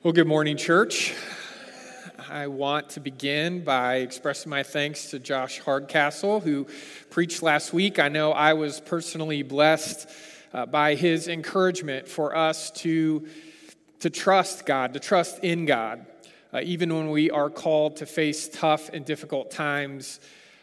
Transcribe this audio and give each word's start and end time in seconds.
Well, 0.00 0.12
good 0.12 0.28
morning, 0.28 0.56
church. 0.56 1.12
I 2.30 2.46
want 2.46 2.90
to 2.90 3.00
begin 3.00 3.64
by 3.64 3.96
expressing 3.96 4.48
my 4.48 4.62
thanks 4.62 5.10
to 5.10 5.18
Josh 5.18 5.58
Hardcastle, 5.58 6.38
who 6.38 6.68
preached 7.10 7.42
last 7.42 7.72
week. 7.72 7.98
I 7.98 8.06
know 8.06 8.30
I 8.30 8.52
was 8.52 8.78
personally 8.78 9.42
blessed 9.42 10.08
uh, 10.54 10.66
by 10.66 10.94
his 10.94 11.26
encouragement 11.26 12.06
for 12.06 12.36
us 12.36 12.70
to, 12.82 13.26
to 13.98 14.08
trust 14.08 14.66
God, 14.66 14.94
to 14.94 15.00
trust 15.00 15.40
in 15.42 15.66
God, 15.66 16.06
uh, 16.54 16.60
even 16.62 16.94
when 16.94 17.10
we 17.10 17.32
are 17.32 17.50
called 17.50 17.96
to 17.96 18.06
face 18.06 18.48
tough 18.48 18.90
and 18.90 19.04
difficult 19.04 19.50
times 19.50 20.20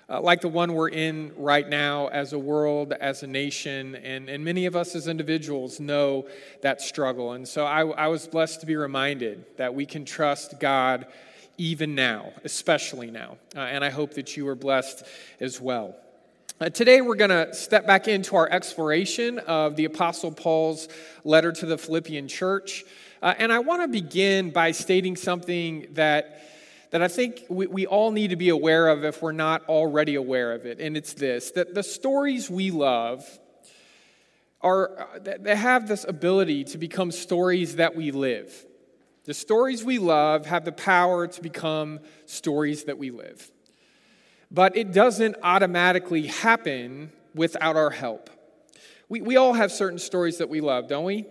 uh, 0.09 0.21
like 0.21 0.41
the 0.41 0.47
one 0.47 0.73
we're 0.73 0.89
in 0.89 1.31
right 1.35 1.67
now 1.67 2.07
as 2.07 2.33
a 2.33 2.39
world, 2.39 2.93
as 2.93 3.23
a 3.23 3.27
nation, 3.27 3.95
and, 3.95 4.29
and 4.29 4.43
many 4.43 4.65
of 4.65 4.75
us 4.75 4.95
as 4.95 5.07
individuals 5.07 5.79
know 5.79 6.27
that 6.61 6.81
struggle. 6.81 7.31
And 7.31 7.47
so 7.47 7.65
I, 7.65 7.85
I 7.85 8.07
was 8.07 8.27
blessed 8.27 8.59
to 8.61 8.65
be 8.65 8.75
reminded 8.75 9.45
that 9.57 9.73
we 9.73 9.85
can 9.85 10.05
trust 10.05 10.59
God 10.59 11.07
even 11.57 11.95
now, 11.95 12.33
especially 12.43 13.09
now. 13.09 13.37
Uh, 13.55 13.61
and 13.61 13.83
I 13.83 13.89
hope 13.89 14.13
that 14.13 14.37
you 14.37 14.47
are 14.47 14.55
blessed 14.55 15.03
as 15.39 15.59
well. 15.59 15.95
Uh, 16.61 16.69
today, 16.69 17.01
we're 17.01 17.15
going 17.15 17.29
to 17.29 17.53
step 17.53 17.85
back 17.85 18.07
into 18.07 18.35
our 18.35 18.49
exploration 18.49 19.39
of 19.39 19.75
the 19.75 19.85
Apostle 19.85 20.31
Paul's 20.31 20.87
letter 21.23 21.51
to 21.51 21.65
the 21.65 21.77
Philippian 21.77 22.27
church. 22.27 22.85
Uh, 23.21 23.33
and 23.37 23.51
I 23.51 23.59
want 23.59 23.81
to 23.81 23.87
begin 23.87 24.51
by 24.51 24.71
stating 24.71 25.15
something 25.15 25.87
that 25.93 26.54
that 26.91 27.01
I 27.01 27.07
think 27.07 27.45
we, 27.49 27.67
we 27.67 27.85
all 27.85 28.11
need 28.11 28.29
to 28.29 28.35
be 28.35 28.49
aware 28.49 28.87
of 28.87 29.03
if 29.03 29.21
we're 29.21 29.31
not 29.31 29.67
already 29.67 30.15
aware 30.15 30.53
of 30.53 30.65
it. 30.65 30.79
And 30.79 30.95
it's 30.95 31.13
this 31.13 31.51
that 31.51 31.73
the 31.73 31.83
stories 31.83 32.49
we 32.49 32.71
love 32.71 33.23
are, 34.61 35.07
they 35.21 35.55
have 35.55 35.87
this 35.87 36.05
ability 36.07 36.63
to 36.65 36.77
become 36.77 37.11
stories 37.11 37.75
that 37.75 37.95
we 37.95 38.11
live. 38.11 38.65
The 39.25 39.33
stories 39.33 39.83
we 39.83 39.99
love 39.99 40.45
have 40.45 40.65
the 40.65 40.71
power 40.71 41.27
to 41.27 41.41
become 41.41 41.99
stories 42.25 42.85
that 42.85 42.97
we 42.97 43.11
live. 43.11 43.51
But 44.51 44.77
it 44.77 44.91
doesn't 44.91 45.37
automatically 45.43 46.27
happen 46.27 47.11
without 47.33 47.75
our 47.75 47.89
help. 47.89 48.29
We, 49.09 49.21
we 49.21 49.37
all 49.37 49.53
have 49.53 49.71
certain 49.71 49.99
stories 49.99 50.37
that 50.39 50.49
we 50.49 50.61
love, 50.61 50.87
don't 50.87 51.03
we? 51.03 51.25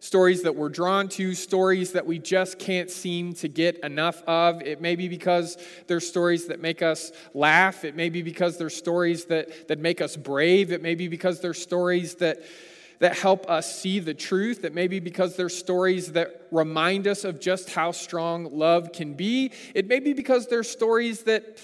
Stories 0.00 0.42
that 0.42 0.56
we're 0.56 0.70
drawn 0.70 1.08
to, 1.08 1.34
stories 1.34 1.92
that 1.92 2.06
we 2.06 2.18
just 2.18 2.58
can't 2.58 2.90
seem 2.90 3.34
to 3.34 3.48
get 3.48 3.78
enough 3.80 4.22
of. 4.26 4.62
It 4.62 4.80
may 4.80 4.96
be 4.96 5.08
because 5.08 5.58
they're 5.86 6.00
stories 6.00 6.46
that 6.46 6.60
make 6.60 6.80
us 6.82 7.12
laugh. 7.34 7.84
It 7.84 7.94
may 7.94 8.08
be 8.08 8.22
because 8.22 8.56
they're 8.56 8.70
stories 8.70 9.26
that, 9.26 9.68
that 9.68 9.78
make 9.78 10.00
us 10.00 10.16
brave. 10.16 10.72
It 10.72 10.82
may 10.82 10.94
be 10.94 11.06
because 11.06 11.40
they're 11.40 11.52
stories 11.54 12.14
that, 12.16 12.42
that 13.00 13.16
help 13.16 13.48
us 13.48 13.78
see 13.78 13.98
the 13.98 14.14
truth. 14.14 14.64
It 14.64 14.74
may 14.74 14.88
be 14.88 15.00
because 15.00 15.36
they're 15.36 15.50
stories 15.50 16.12
that 16.12 16.46
remind 16.50 17.06
us 17.06 17.24
of 17.24 17.38
just 17.38 17.70
how 17.70 17.92
strong 17.92 18.56
love 18.56 18.92
can 18.92 19.12
be. 19.12 19.52
It 19.74 19.86
may 19.86 20.00
be 20.00 20.14
because 20.14 20.46
they're 20.46 20.62
stories 20.64 21.24
that, 21.24 21.58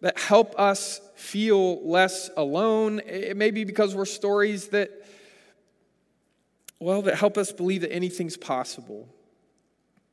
that 0.00 0.18
help 0.18 0.58
us 0.58 1.00
feel 1.14 1.88
less 1.88 2.28
alone. 2.36 3.00
It 3.06 3.36
may 3.36 3.52
be 3.52 3.62
because 3.62 3.94
we're 3.94 4.04
stories 4.04 4.68
that 4.68 4.90
well, 6.80 7.02
that 7.02 7.16
help 7.16 7.36
us 7.36 7.52
believe 7.52 7.80
that 7.80 7.92
anything's 7.92 8.36
possible. 8.36 9.08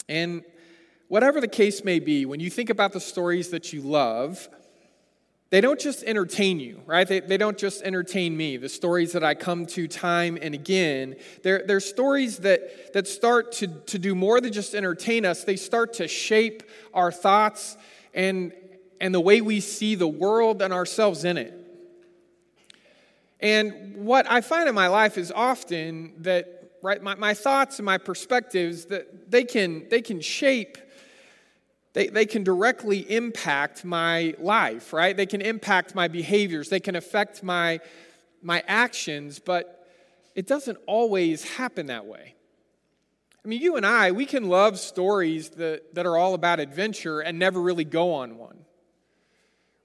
And 0.09 0.43
whatever 1.07 1.39
the 1.39 1.47
case 1.47 1.83
may 1.83 1.99
be, 1.99 2.25
when 2.25 2.39
you 2.39 2.49
think 2.49 2.69
about 2.69 2.93
the 2.93 2.99
stories 2.99 3.49
that 3.49 3.71
you 3.73 3.81
love, 3.81 4.49
they 5.51 5.61
don't 5.61 5.79
just 5.79 6.03
entertain 6.03 6.59
you, 6.59 6.81
right? 6.85 7.07
They, 7.07 7.19
they 7.19 7.37
don't 7.37 7.57
just 7.57 7.83
entertain 7.83 8.35
me. 8.35 8.57
The 8.57 8.69
stories 8.69 9.13
that 9.13 9.23
I 9.23 9.35
come 9.35 9.67
to 9.67 9.87
time 9.87 10.37
and 10.41 10.55
again, 10.55 11.15
they're, 11.43 11.63
they're 11.65 11.79
stories 11.79 12.39
that, 12.39 12.93
that 12.93 13.07
start 13.07 13.51
to, 13.53 13.67
to 13.67 13.99
do 13.99 14.15
more 14.15 14.41
than 14.41 14.51
just 14.51 14.73
entertain 14.73 15.23
us. 15.23 15.43
They 15.43 15.55
start 15.55 15.93
to 15.93 16.07
shape 16.07 16.63
our 16.93 17.11
thoughts 17.11 17.77
and, 18.13 18.53
and 18.99 19.13
the 19.13 19.21
way 19.21 19.41
we 19.41 19.59
see 19.59 19.93
the 19.93 20.07
world 20.07 20.61
and 20.63 20.73
ourselves 20.73 21.23
in 21.23 21.37
it. 21.37 21.53
And 23.39 23.97
what 23.97 24.29
I 24.29 24.41
find 24.41 24.67
in 24.67 24.73
my 24.73 24.87
life 24.87 25.17
is 25.17 25.31
often 25.31 26.13
that 26.19 26.54
right? 26.85 27.01
My, 27.01 27.15
my 27.15 27.33
thoughts 27.33 27.79
and 27.79 27.85
my 27.85 27.97
perspectives, 27.97 28.85
that 28.85 29.31
they 29.31 29.43
can, 29.43 29.89
they 29.89 30.01
can 30.01 30.21
shape, 30.21 30.77
they, 31.93 32.07
they 32.07 32.27
can 32.27 32.43
directly 32.43 32.99
impact 33.11 33.83
my 33.83 34.35
life, 34.37 34.93
right? 34.93 35.17
They 35.17 35.25
can 35.25 35.41
impact 35.41 35.95
my 35.95 36.07
behaviors, 36.07 36.69
they 36.69 36.79
can 36.79 36.95
affect 36.95 37.41
my, 37.41 37.79
my 38.43 38.63
actions, 38.67 39.39
but 39.39 39.87
it 40.35 40.45
doesn't 40.45 40.77
always 40.85 41.43
happen 41.55 41.87
that 41.87 42.05
way. 42.05 42.35
I 43.43 43.47
mean, 43.47 43.61
you 43.61 43.77
and 43.77 43.85
I, 43.85 44.11
we 44.11 44.27
can 44.27 44.47
love 44.47 44.77
stories 44.77 45.49
that, 45.51 45.95
that 45.95 46.05
are 46.05 46.17
all 46.17 46.35
about 46.35 46.59
adventure 46.59 47.19
and 47.19 47.39
never 47.39 47.59
really 47.59 47.83
go 47.83 48.13
on 48.13 48.37
one. 48.37 48.59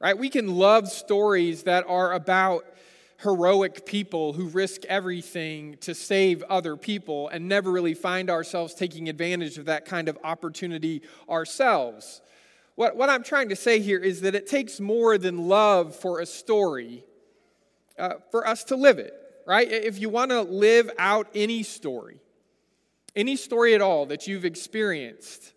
Right? 0.01 0.19
We 0.19 0.29
can 0.29 0.55
love 0.55 0.89
stories 0.89 1.63
that 1.63 1.85
are 1.89 2.13
about 2.13 2.67
heroic 3.23 3.85
people 3.85 4.33
who 4.33 4.47
risk 4.47 4.85
everything 4.87 5.77
to 5.81 5.95
save 5.95 6.43
other 6.45 6.77
people 6.77 7.29
and 7.29 7.49
never 7.49 7.71
really 7.71 7.95
find 7.95 8.31
ourselves 8.31 8.75
taking 8.75 9.09
advantage 9.09 9.59
of 9.59 9.67
that 9.67 9.85
kind 9.85 10.09
of 10.09 10.19
opportunity 10.25 11.03
ourselves. 11.29 12.23
What, 12.77 12.97
what 12.97 13.11
I'm 13.11 13.23
trying 13.23 13.51
to 13.51 13.57
say 13.57 13.81
here 13.81 13.99
is 13.99 14.23
that 14.23 14.35
it 14.35 14.47
takes 14.47 14.81
more 14.81 15.19
than 15.19 15.49
love 15.49 15.95
for 15.95 16.21
a 16.21 16.27
story 16.27 17.05
uh, 17.99 18.15
for 18.31 18.47
us 18.47 18.65
to 18.65 18.77
live 18.77 18.99
it, 18.99 19.13
right? 19.47 19.71
If 19.71 20.01
you 20.01 20.09
want 20.09 20.31
to 20.31 20.41
live 20.41 20.91
out 20.99 21.29
any 21.35 21.63
story, 21.63 22.21
any 23.15 23.37
story 23.37 23.75
at 23.75 23.83
all 23.83 24.07
that 24.07 24.27
you've 24.27 24.47
experienced, 24.47 25.53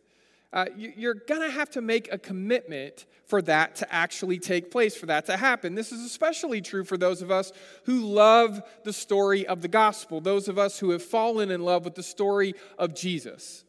uh, 0.54 0.66
you're 0.78 1.16
going 1.16 1.42
to 1.42 1.50
have 1.50 1.70
to 1.72 1.82
make 1.82 2.14
a 2.14 2.18
commitment 2.18 3.08
for 3.26 3.42
that 3.42 3.76
to 3.78 3.92
actually 3.92 4.38
take 4.38 4.70
place, 4.70 4.96
for 4.96 5.08
that 5.08 5.26
to 5.26 5.36
happen. 5.36 5.74
This 5.74 5.92
is 5.92 6.02
especially 6.06 6.62
true 6.62 6.84
for 6.84 6.96
those 6.96 7.24
of 7.24 7.32
us 7.32 7.52
who 7.86 8.06
love 8.06 8.62
the 8.84 8.94
story 8.94 9.48
of 9.48 9.64
the 9.64 9.68
gospel, 9.68 10.22
those 10.22 10.48
of 10.48 10.60
us 10.60 10.78
who 10.78 10.92
have 10.92 11.02
fallen 11.02 11.50
in 11.50 11.62
love 11.62 11.86
with 11.86 11.96
the 11.96 12.04
story 12.04 12.54
of 12.78 12.94
Jesus. 12.94 13.66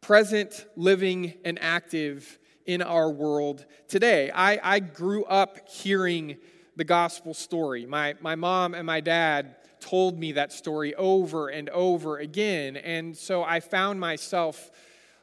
Present, 0.00 0.64
living, 0.76 1.34
and 1.44 1.58
active 1.60 2.38
in 2.64 2.80
our 2.80 3.10
world 3.10 3.66
today. 3.86 4.30
I, 4.34 4.58
I 4.62 4.78
grew 4.80 5.24
up 5.24 5.68
hearing 5.68 6.38
the 6.76 6.84
gospel 6.84 7.34
story. 7.34 7.84
My, 7.84 8.14
my 8.20 8.34
mom 8.34 8.72
and 8.72 8.86
my 8.86 9.00
dad 9.00 9.56
told 9.80 10.18
me 10.18 10.32
that 10.32 10.52
story 10.52 10.94
over 10.94 11.48
and 11.48 11.68
over 11.68 12.16
again. 12.16 12.76
And 12.76 13.14
so 13.14 13.42
I 13.42 13.60
found 13.60 14.00
myself 14.00 14.70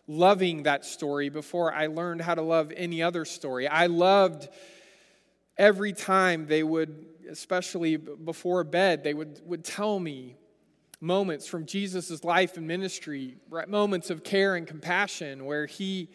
loving 0.07 0.63
that 0.63 0.85
story 0.85 1.29
before 1.29 1.73
I 1.73 1.87
learned 1.87 2.21
how 2.21 2.35
to 2.35 2.41
love 2.41 2.71
any 2.75 3.01
other 3.01 3.25
story. 3.25 3.67
I 3.67 3.87
loved 3.87 4.49
every 5.57 5.93
time 5.93 6.47
they 6.47 6.63
would, 6.63 7.05
especially 7.29 7.97
before 7.97 8.63
bed, 8.63 9.03
they 9.03 9.13
would, 9.13 9.41
would 9.45 9.63
tell 9.63 9.99
me 9.99 10.35
moments 11.01 11.47
from 11.47 11.65
Jesus' 11.65 12.23
life 12.23 12.57
and 12.57 12.67
ministry, 12.67 13.37
moments 13.67 14.09
of 14.09 14.23
care 14.23 14.55
and 14.55 14.67
compassion 14.67 15.45
where 15.45 15.65
he, 15.65 16.09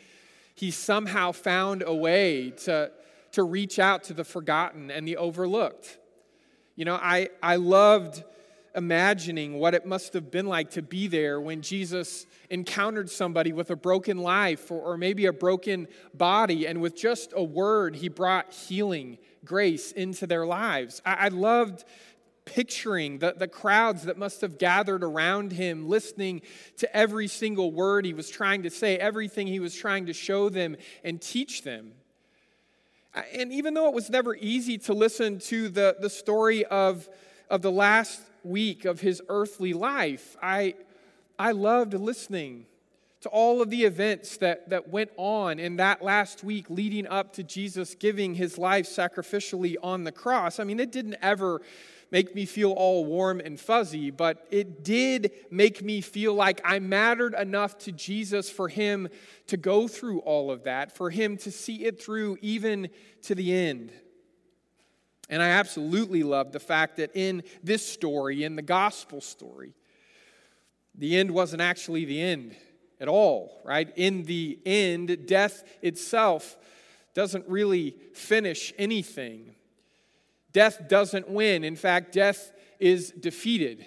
he 0.55 0.71
somehow 0.71 1.33
found 1.33 1.83
a 1.87 1.95
way 1.95 2.51
to, 2.51 2.91
to 3.33 3.43
reach 3.43 3.79
out 3.79 4.05
to 4.05 4.15
the 4.15 4.25
forgotten 4.25 4.91
and 4.91 5.07
the 5.07 5.17
overlooked. 5.17 5.99
You 6.77 6.85
know, 6.85 6.95
I, 6.95 7.29
I 7.43 7.57
loved 7.57 8.25
imagining 8.75 9.59
what 9.59 9.75
it 9.75 9.85
must 9.85 10.13
have 10.13 10.31
been 10.31 10.47
like 10.47 10.71
to 10.71 10.83
be 10.83 11.09
there 11.09 11.41
when 11.41 11.63
Jesus 11.63 12.27
encountered 12.51 13.11
somebody 13.11 13.53
with 13.53 13.71
a 13.71 13.77
broken 13.77 14.19
life 14.19 14.71
or, 14.71 14.81
or, 14.81 14.97
maybe 14.97 15.27
a 15.27 15.33
broken 15.33 15.89
body, 16.15 16.67
and 16.67 16.81
with 16.81 16.97
just 16.97 17.33
a 17.35 17.43
word, 17.43 17.97
he 17.97 18.09
brought 18.09 18.53
healing, 18.53 19.19
grace 19.45 19.93
into 19.93 20.27
their 20.27 20.47
lives. 20.47 21.03
I, 21.05 21.15
I 21.15 21.29
loved 21.29 21.85
picturing 22.45 23.19
the, 23.19 23.35
the 23.37 23.49
crowds 23.49 24.05
that 24.05 24.19
must 24.19 24.41
have 24.41 24.59
gathered 24.59 25.05
around 25.05 25.53
him, 25.53 25.89
listening 25.89 26.43
to 26.79 26.97
every 26.97 27.27
single 27.27 27.73
word 27.73 28.05
he 28.05 28.15
was 28.15 28.31
trying 28.31 28.63
to 28.63 28.71
say, 28.71 28.97
everything 28.97 29.47
he 29.47 29.61
was 29.61 29.75
trying 29.75 30.07
to 30.07 30.13
show 30.13 30.49
them 30.49 30.77
and 31.05 31.21
teach 31.21 31.63
them. 31.63 31.93
And 33.35 33.53
even 33.53 33.75
though 33.75 33.89
it 33.89 33.95
was 33.95 34.11
never 34.11 34.37
easy 34.37 34.79
to 34.79 34.95
listen 34.95 35.39
to 35.41 35.69
the, 35.69 35.97
the 36.01 36.11
story 36.11 36.65
of, 36.65 37.09
of 37.49 37.63
the 37.63 37.73
last 37.73 38.21
week 38.45 38.85
of 38.85 39.01
his 39.01 39.23
earthly 39.29 39.73
life, 39.73 40.37
I, 40.43 40.75
I 41.39 41.53
loved 41.53 41.95
listening 41.95 42.67
to 43.21 43.29
all 43.29 43.61
of 43.61 43.69
the 43.71 43.85
events 43.85 44.39
that, 44.39 44.71
that 44.71 44.89
went 44.89 45.11
on 45.17 45.59
in 45.59 45.77
that 45.77 46.03
last 46.03 46.43
week 46.43 46.71
leading 46.71 47.07
up 47.07 47.35
to 47.35 47.43
Jesus 47.43 47.95
giving 47.95 48.35
his 48.35 48.57
life 48.57 48.87
sacrificially 48.87 49.77
on 49.83 50.05
the 50.05 50.13
cross. 50.13 50.59
I 50.59 50.65
mean, 50.65 50.81
it 50.81 50.91
didn't 50.91 51.17
ever 51.21 51.61
make 52.11 52.35
me 52.35 52.45
feel 52.47 52.73
all 52.73 53.05
warm 53.05 53.41
and 53.41 53.61
fuzzy, 53.61 54.11
but 54.11 54.47
it 54.51 54.83
did 54.83 55.33
make 55.51 55.83
me 55.83 56.01
feel 56.01 56.35
like 56.35 56.61
I 56.65 56.79
mattered 56.79 57.35
enough 57.35 57.79
to 57.79 57.93
Jesus 57.93 58.51
for 58.51 58.69
him 58.69 59.09
to 59.47 59.57
go 59.57 59.87
through 59.87 60.21
all 60.21 60.51
of 60.51 60.65
that, 60.65 60.97
for 60.97 61.11
him 61.11 61.37
to 61.39 61.51
see 61.51 61.85
it 61.85 62.03
through 62.03 62.39
even 62.41 62.89
to 63.23 63.35
the 63.35 63.55
end. 63.55 63.93
And 65.31 65.41
I 65.43 65.51
absolutely 65.51 66.23
love 66.25 66.53
the 66.53 66.61
fact 66.61 66.99
that 66.99 67.13
in 67.15 67.45
this 67.63 67.87
story, 67.87 68.45
in 68.45 68.57
the 68.57 68.63
gospel 68.63 69.23
story, 69.23 69.73
the 70.95 71.17
end 71.17 71.31
wasn't 71.31 71.63
actually 71.63 72.05
the 72.05 72.21
end. 72.21 72.57
at 73.01 73.09
all, 73.09 73.63
right? 73.65 73.91
In 73.97 74.25
the 74.25 74.59
end, 74.67 75.27
death 75.27 75.65
itself 75.81 76.59
doesn't 77.15 77.49
really 77.49 77.97
finish 78.13 78.75
anything. 78.77 79.55
Death 80.53 80.87
doesn't 80.89 81.29
win. 81.29 81.65
In 81.65 81.77
fact, 81.77 82.13
death 82.13 82.53
is 82.79 83.11
defeated. 83.11 83.87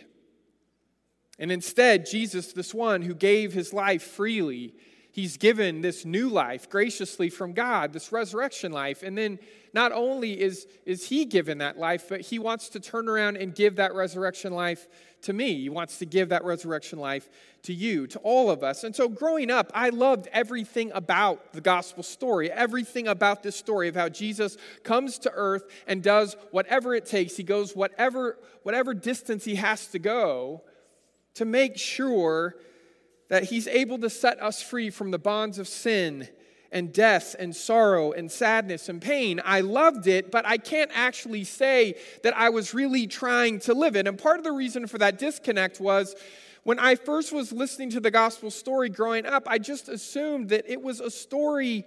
And 1.38 1.52
instead, 1.52 2.08
Jesus, 2.08 2.54
this 2.54 2.74
one 2.74 3.04
who 3.04 3.14
gave 3.14 3.54
his 3.54 3.72
life 3.72 4.02
freely, 4.02 4.74
he's 5.14 5.38
given 5.38 5.82
this 5.82 6.04
new 6.04 6.28
life 6.28 6.70
graciously 6.70 7.30
from 7.30 7.54
God, 7.54 7.94
this 7.94 8.12
resurrection 8.12 8.72
life. 8.72 9.04
And 9.04 9.18
then 9.18 9.40
not 9.72 9.92
only 9.92 10.40
is, 10.42 10.68
is 10.86 11.08
he 11.08 11.26
given 11.26 11.60
that 11.60 11.78
life, 11.78 12.10
but 12.10 12.22
he 12.22 12.40
wants 12.40 12.70
to 12.70 12.80
turn 12.80 13.08
around 13.08 13.38
and 13.38 13.56
give 13.56 13.78
that 13.78 13.94
resurrection 13.94 14.54
life 14.54 14.88
to 15.22 15.32
me. 15.32 15.62
He 15.62 15.70
wants 15.70 16.00
to 16.00 16.06
give 16.06 16.30
that 16.30 16.44
resurrection 16.44 16.98
life 16.98 17.30
to 17.62 17.74
you, 17.74 18.08
to 18.08 18.20
all 18.20 18.50
of 18.50 18.64
us. 18.64 18.84
And 18.84 18.96
so 18.96 19.08
growing 19.08 19.52
up, 19.52 19.72
I 19.76 19.90
loved 19.90 20.28
everything 20.34 20.92
about 20.94 21.54
the 21.54 21.62
gospel 21.62 22.02
story, 22.02 22.52
everything 22.52 23.08
about 23.08 23.44
this 23.44 23.56
story 23.56 23.88
of 23.88 23.96
how 23.96 24.10
Jesus 24.10 24.58
comes 24.84 25.20
to 25.20 25.32
earth 25.34 25.64
and 25.88 26.02
does 26.02 26.36
whatever 26.50 26.96
it 26.96 27.06
takes. 27.06 27.38
He 27.38 27.44
goes 27.44 27.76
whatever, 27.76 28.40
whatever 28.64 28.96
distance 28.96 29.46
he 29.46 29.56
has 29.56 29.88
to 29.88 30.00
go 30.00 30.64
to 31.36 31.46
make 31.46 31.78
sure 31.78 32.56
that 33.34 33.46
he's 33.46 33.68
able 33.68 33.98
to 33.98 34.12
set 34.12 34.40
us 34.44 34.62
free 34.62 34.92
from 34.92 35.10
the 35.10 35.18
bonds 35.18 35.58
of 35.58 35.68
sin 35.68 36.28
and 36.72 36.94
death 36.94 37.36
and 37.40 37.56
sorrow 37.56 38.12
and 38.12 38.32
sadness 38.32 38.90
and 38.90 39.02
pain. 39.02 39.42
I 39.44 39.62
loved 39.62 40.06
it, 40.06 40.30
but 40.30 40.46
I 40.46 40.60
can't 40.60 40.92
actually 40.94 41.44
say 41.44 41.96
that 42.22 42.38
I 42.38 42.50
was 42.50 42.76
really 42.76 43.08
trying 43.08 43.58
to 43.62 43.74
live 43.74 43.96
it. 43.96 44.08
And 44.08 44.20
part 44.20 44.38
of 44.38 44.44
the 44.44 44.52
reason 44.52 44.86
for 44.86 45.00
that 45.00 45.18
disconnect 45.18 45.80
was 45.80 46.16
when 46.62 46.78
I 46.78 46.94
first 46.94 47.34
was 47.34 47.52
listening 47.52 47.90
to 47.90 48.00
the 48.00 48.12
gospel 48.12 48.52
story 48.52 48.90
growing 48.90 49.26
up, 49.26 49.48
I 49.48 49.58
just 49.58 49.90
assumed 49.90 50.50
that 50.50 50.66
it 50.72 50.84
was 50.84 51.00
a 51.00 51.10
story 51.10 51.86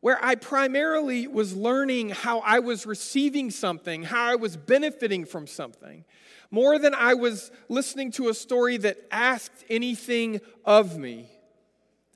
where 0.00 0.22
I 0.22 0.34
primarily 0.34 1.26
was 1.26 1.56
learning 1.56 2.10
how 2.10 2.40
I 2.40 2.58
was 2.58 2.84
receiving 2.84 3.50
something, 3.50 4.02
how 4.02 4.32
I 4.32 4.34
was 4.34 4.54
benefiting 4.54 5.24
from 5.24 5.46
something, 5.46 6.04
more 6.50 6.78
than 6.78 6.94
I 6.94 7.14
was 7.14 7.50
listening 7.68 8.10
to 8.12 8.28
a 8.28 8.34
story 8.34 8.76
that 8.78 8.98
asked 9.10 9.64
anything 9.68 10.40
of 10.64 10.96
me. 10.96 11.28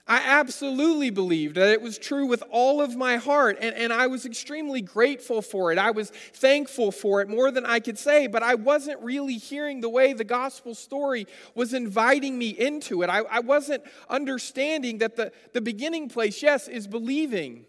I 0.07 0.21
absolutely 0.25 1.11
believed 1.11 1.55
that 1.55 1.71
it 1.71 1.81
was 1.81 1.97
true 1.97 2.27
with 2.27 2.43
all 2.51 2.81
of 2.81 2.97
my 2.97 3.17
heart, 3.17 3.57
and, 3.61 3.75
and 3.77 3.93
I 3.93 4.09
was 4.09 4.27
extremely 4.27 4.81
grateful 4.81 5.41
for 5.41 5.71
it. 5.71 5.79
I 5.79 5.93
was 5.93 6.11
thankful 6.11 6.91
for 6.91 7.21
it 7.21 7.29
more 7.29 7.53
than 7.53 7.65
I 7.65 7.79
could 7.79 7.99
say, 7.99 8.27
but 8.27 8.43
I 8.43 8.57
wasn't 8.57 9.01
really 9.01 9.35
hearing 9.35 9.81
the 9.81 9.89
way 9.89 10.13
the 10.13 10.25
gospel 10.25 10.75
story 10.75 11.27
was 11.55 11.73
inviting 11.73 12.37
me 12.37 12.49
into 12.49 13.03
it. 13.03 13.11
I, 13.11 13.21
I 13.21 13.41
wasn't 13.41 13.85
understanding 14.11 14.99
that 14.99 15.15
the, 15.15 15.31
the 15.53 15.61
beginning 15.61 16.09
place, 16.09 16.43
yes, 16.43 16.67
is 16.67 16.89
believing 16.89 17.65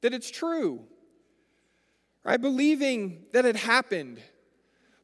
that 0.00 0.14
it's 0.14 0.30
true, 0.30 0.80
right? 2.24 2.40
Believing 2.40 3.24
that 3.32 3.44
it 3.44 3.56
happened 3.56 4.20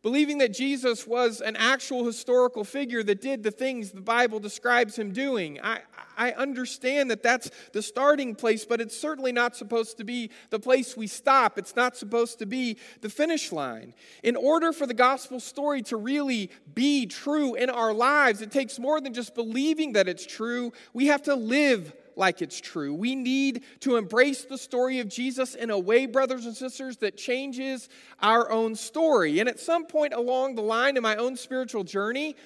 believing 0.04 0.36
that 0.36 0.52
Jesus 0.52 1.06
was 1.06 1.40
an 1.40 1.56
actual 1.56 2.04
historical 2.04 2.62
figure 2.62 3.02
that 3.02 3.22
did 3.22 3.42
the 3.42 3.50
things 3.50 3.90
the 3.90 4.02
Bible 4.02 4.38
describes 4.38 4.98
him 4.98 5.12
doing. 5.12 5.58
I, 5.62 5.80
I 6.18 6.32
understand 6.32 7.10
that 7.10 7.22
that's 7.22 7.50
the 7.72 7.80
starting 7.80 8.34
place, 8.34 8.66
but 8.66 8.82
it's 8.82 8.94
certainly 8.94 9.32
not 9.32 9.56
supposed 9.56 9.96
to 9.96 10.04
be 10.04 10.30
the 10.50 10.60
place 10.60 10.94
we 10.94 11.06
stop. 11.06 11.56
It's 11.56 11.74
not 11.74 11.96
supposed 11.96 12.38
to 12.40 12.46
be 12.46 12.76
the 13.00 13.08
finish 13.08 13.50
line. 13.50 13.94
In 14.22 14.36
order 14.36 14.74
for 14.74 14.86
the 14.86 14.92
gospel 14.92 15.40
story 15.40 15.80
to 15.84 15.96
really 15.96 16.50
be 16.74 17.06
true 17.06 17.54
in 17.54 17.70
our 17.70 17.94
lives, 17.94 18.42
it 18.42 18.50
takes 18.50 18.78
more 18.78 19.00
than 19.00 19.14
just 19.14 19.34
believing 19.34 19.94
that 19.94 20.06
it's 20.06 20.26
true. 20.26 20.74
We 20.92 21.06
have 21.06 21.22
to 21.22 21.34
live 21.34 21.94
like 22.16 22.42
it's 22.42 22.60
true. 22.60 22.94
We 22.94 23.14
need 23.14 23.64
to 23.80 23.96
embrace 23.96 24.44
the 24.44 24.58
story 24.58 25.00
of 25.00 25.08
Jesus 25.08 25.54
in 25.54 25.70
a 25.70 25.78
way, 25.78 26.06
brothers 26.06 26.46
and 26.46 26.56
sisters, 26.56 26.98
that 26.98 27.16
changes 27.16 27.88
our 28.20 28.50
own 28.50 28.74
story. 28.74 29.40
And 29.40 29.48
at 29.48 29.60
some 29.60 29.86
point 29.86 30.12
along 30.12 30.54
the 30.54 30.62
line 30.62 30.96
in 30.96 31.02
my 31.02 31.16
own 31.16 31.36
spiritual 31.36 31.84
journey, 31.84 32.36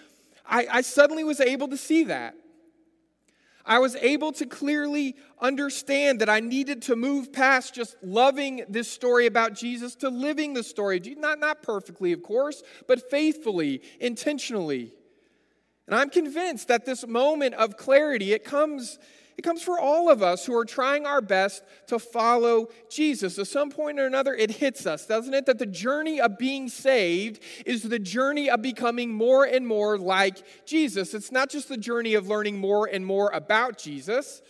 I, 0.47 0.67
I 0.70 0.81
suddenly 0.81 1.25
was 1.25 1.41
able 1.41 1.69
to 1.69 1.76
see 1.76 2.05
that. 2.05 2.35
I 3.69 3.81
was 3.81 3.97
able 3.97 4.32
to 4.32 4.47
clearly 4.47 5.15
understand 5.38 6.21
that 6.23 6.31
I 6.31 6.41
needed 6.41 6.81
to 6.82 6.97
move 6.97 7.35
past 7.35 7.75
just 7.75 7.97
loving 8.03 8.64
this 8.71 8.91
story 8.91 9.26
about 9.26 9.53
Jesus 9.53 9.94
to 9.97 10.09
living 10.09 10.55
the 10.55 10.62
story. 10.62 11.00
Not, 11.19 11.38
not 11.38 11.62
perfectly, 11.62 12.12
of 12.12 12.23
course, 12.23 12.62
but 12.87 13.11
faithfully, 13.11 13.82
intentionally. 14.00 14.94
And 15.87 15.94
I'm 15.94 16.09
convinced 16.09 16.69
that 16.69 16.87
this 16.87 17.06
moment 17.06 17.55
of 17.56 17.76
clarity, 17.76 18.32
it 18.32 18.43
comes 18.43 18.99
it 19.38 19.43
comes 19.43 19.62
for 19.62 19.79
all 19.79 20.11
of 20.11 20.20
us 20.20 20.44
who 20.44 20.56
are 20.56 20.64
trying 20.64 21.06
our 21.06 21.20
best 21.20 21.62
to 21.87 22.00
follow 22.00 22.70
Jesus. 22.90 23.38
At 23.38 23.46
some 23.46 23.70
point 23.70 24.00
or 24.00 24.06
another, 24.06 24.35
it 24.35 24.50
hits 24.50 24.85
us, 24.85 25.06
doesn't 25.06 25.32
it? 25.32 25.46
That 25.46 25.61
the 25.61 25.67
journey 25.67 26.20
of 26.20 26.38
being 26.38 26.69
saved 26.69 27.40
is 27.64 27.85
the 27.85 28.00
journey 28.00 28.50
of 28.50 28.62
becoming 28.62 29.14
more 29.14 29.44
and 29.44 29.64
more 29.64 29.96
like 29.96 30.38
Jesus. 30.67 31.14
It's 31.14 31.31
not 31.31 31.50
just 31.50 31.69
the 31.69 31.76
journey 31.76 32.14
of 32.14 32.26
learning 32.26 32.58
more 32.58 32.87
and 32.93 33.06
more 33.06 33.31
about 33.31 33.79
Jesus. 33.79 34.43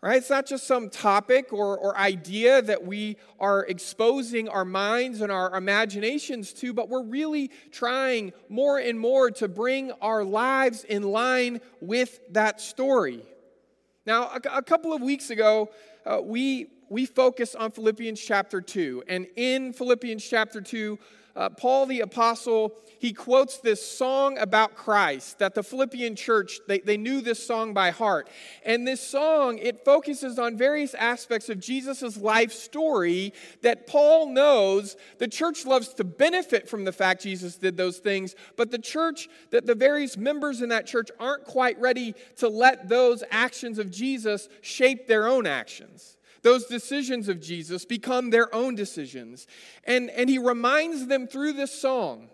Right? 0.00 0.18
It's 0.18 0.30
not 0.30 0.46
just 0.46 0.68
some 0.68 0.90
topic 0.90 1.52
or, 1.52 1.76
or 1.76 1.98
idea 1.98 2.62
that 2.62 2.84
we 2.84 3.16
are 3.40 3.66
exposing 3.66 4.48
our 4.48 4.64
minds 4.64 5.22
and 5.22 5.32
our 5.32 5.56
imaginations 5.56 6.52
to, 6.52 6.72
but 6.72 6.88
we're 6.88 7.02
really 7.02 7.50
trying 7.72 8.32
more 8.48 8.78
and 8.78 9.00
more 9.00 9.32
to 9.32 9.48
bring 9.48 9.90
our 10.00 10.22
lives 10.22 10.84
in 10.84 11.02
line 11.02 11.60
with 11.80 12.20
that 12.30 12.60
story. 12.60 13.24
Now, 14.08 14.30
a, 14.30 14.40
a 14.56 14.62
couple 14.62 14.94
of 14.94 15.02
weeks 15.02 15.28
ago, 15.28 15.68
uh, 16.06 16.22
we, 16.24 16.68
we 16.88 17.04
focused 17.04 17.54
on 17.54 17.70
Philippians 17.70 18.18
chapter 18.18 18.62
2. 18.62 19.04
And 19.06 19.26
in 19.36 19.74
Philippians 19.74 20.26
chapter 20.26 20.62
2, 20.62 20.98
uh, 21.38 21.48
Paul 21.48 21.86
the 21.86 22.00
Apostle, 22.00 22.74
he 22.98 23.12
quotes 23.12 23.58
this 23.58 23.80
song 23.80 24.36
about 24.38 24.74
Christ 24.74 25.38
that 25.38 25.54
the 25.54 25.62
Philippian 25.62 26.16
church, 26.16 26.58
they, 26.66 26.80
they 26.80 26.96
knew 26.96 27.20
this 27.20 27.46
song 27.46 27.72
by 27.72 27.90
heart. 27.92 28.28
And 28.64 28.86
this 28.86 29.00
song, 29.00 29.58
it 29.58 29.84
focuses 29.84 30.36
on 30.36 30.56
various 30.56 30.94
aspects 30.94 31.48
of 31.48 31.60
Jesus' 31.60 32.16
life 32.16 32.52
story 32.52 33.32
that 33.62 33.86
Paul 33.86 34.30
knows 34.30 34.96
the 35.18 35.28
church 35.28 35.64
loves 35.64 35.94
to 35.94 36.04
benefit 36.04 36.68
from 36.68 36.84
the 36.84 36.92
fact 36.92 37.22
Jesus 37.22 37.54
did 37.54 37.76
those 37.76 37.98
things, 37.98 38.34
but 38.56 38.72
the 38.72 38.78
church, 38.78 39.28
that 39.52 39.64
the 39.64 39.76
various 39.76 40.16
members 40.16 40.60
in 40.60 40.70
that 40.70 40.88
church 40.88 41.08
aren't 41.20 41.44
quite 41.44 41.80
ready 41.80 42.16
to 42.38 42.48
let 42.48 42.88
those 42.88 43.22
actions 43.30 43.78
of 43.78 43.92
Jesus 43.92 44.48
shape 44.60 45.06
their 45.06 45.28
own 45.28 45.46
actions 45.46 46.17
those 46.42 46.66
decisions 46.66 47.28
of 47.28 47.40
Jesus 47.40 47.84
become 47.84 48.30
their 48.30 48.54
own 48.54 48.74
decisions. 48.74 49.46
And, 49.84 50.10
and 50.10 50.30
he 50.30 50.38
reminds 50.38 51.06
them 51.06 51.26
through 51.26 51.54
this 51.54 51.72
song. 51.72 52.28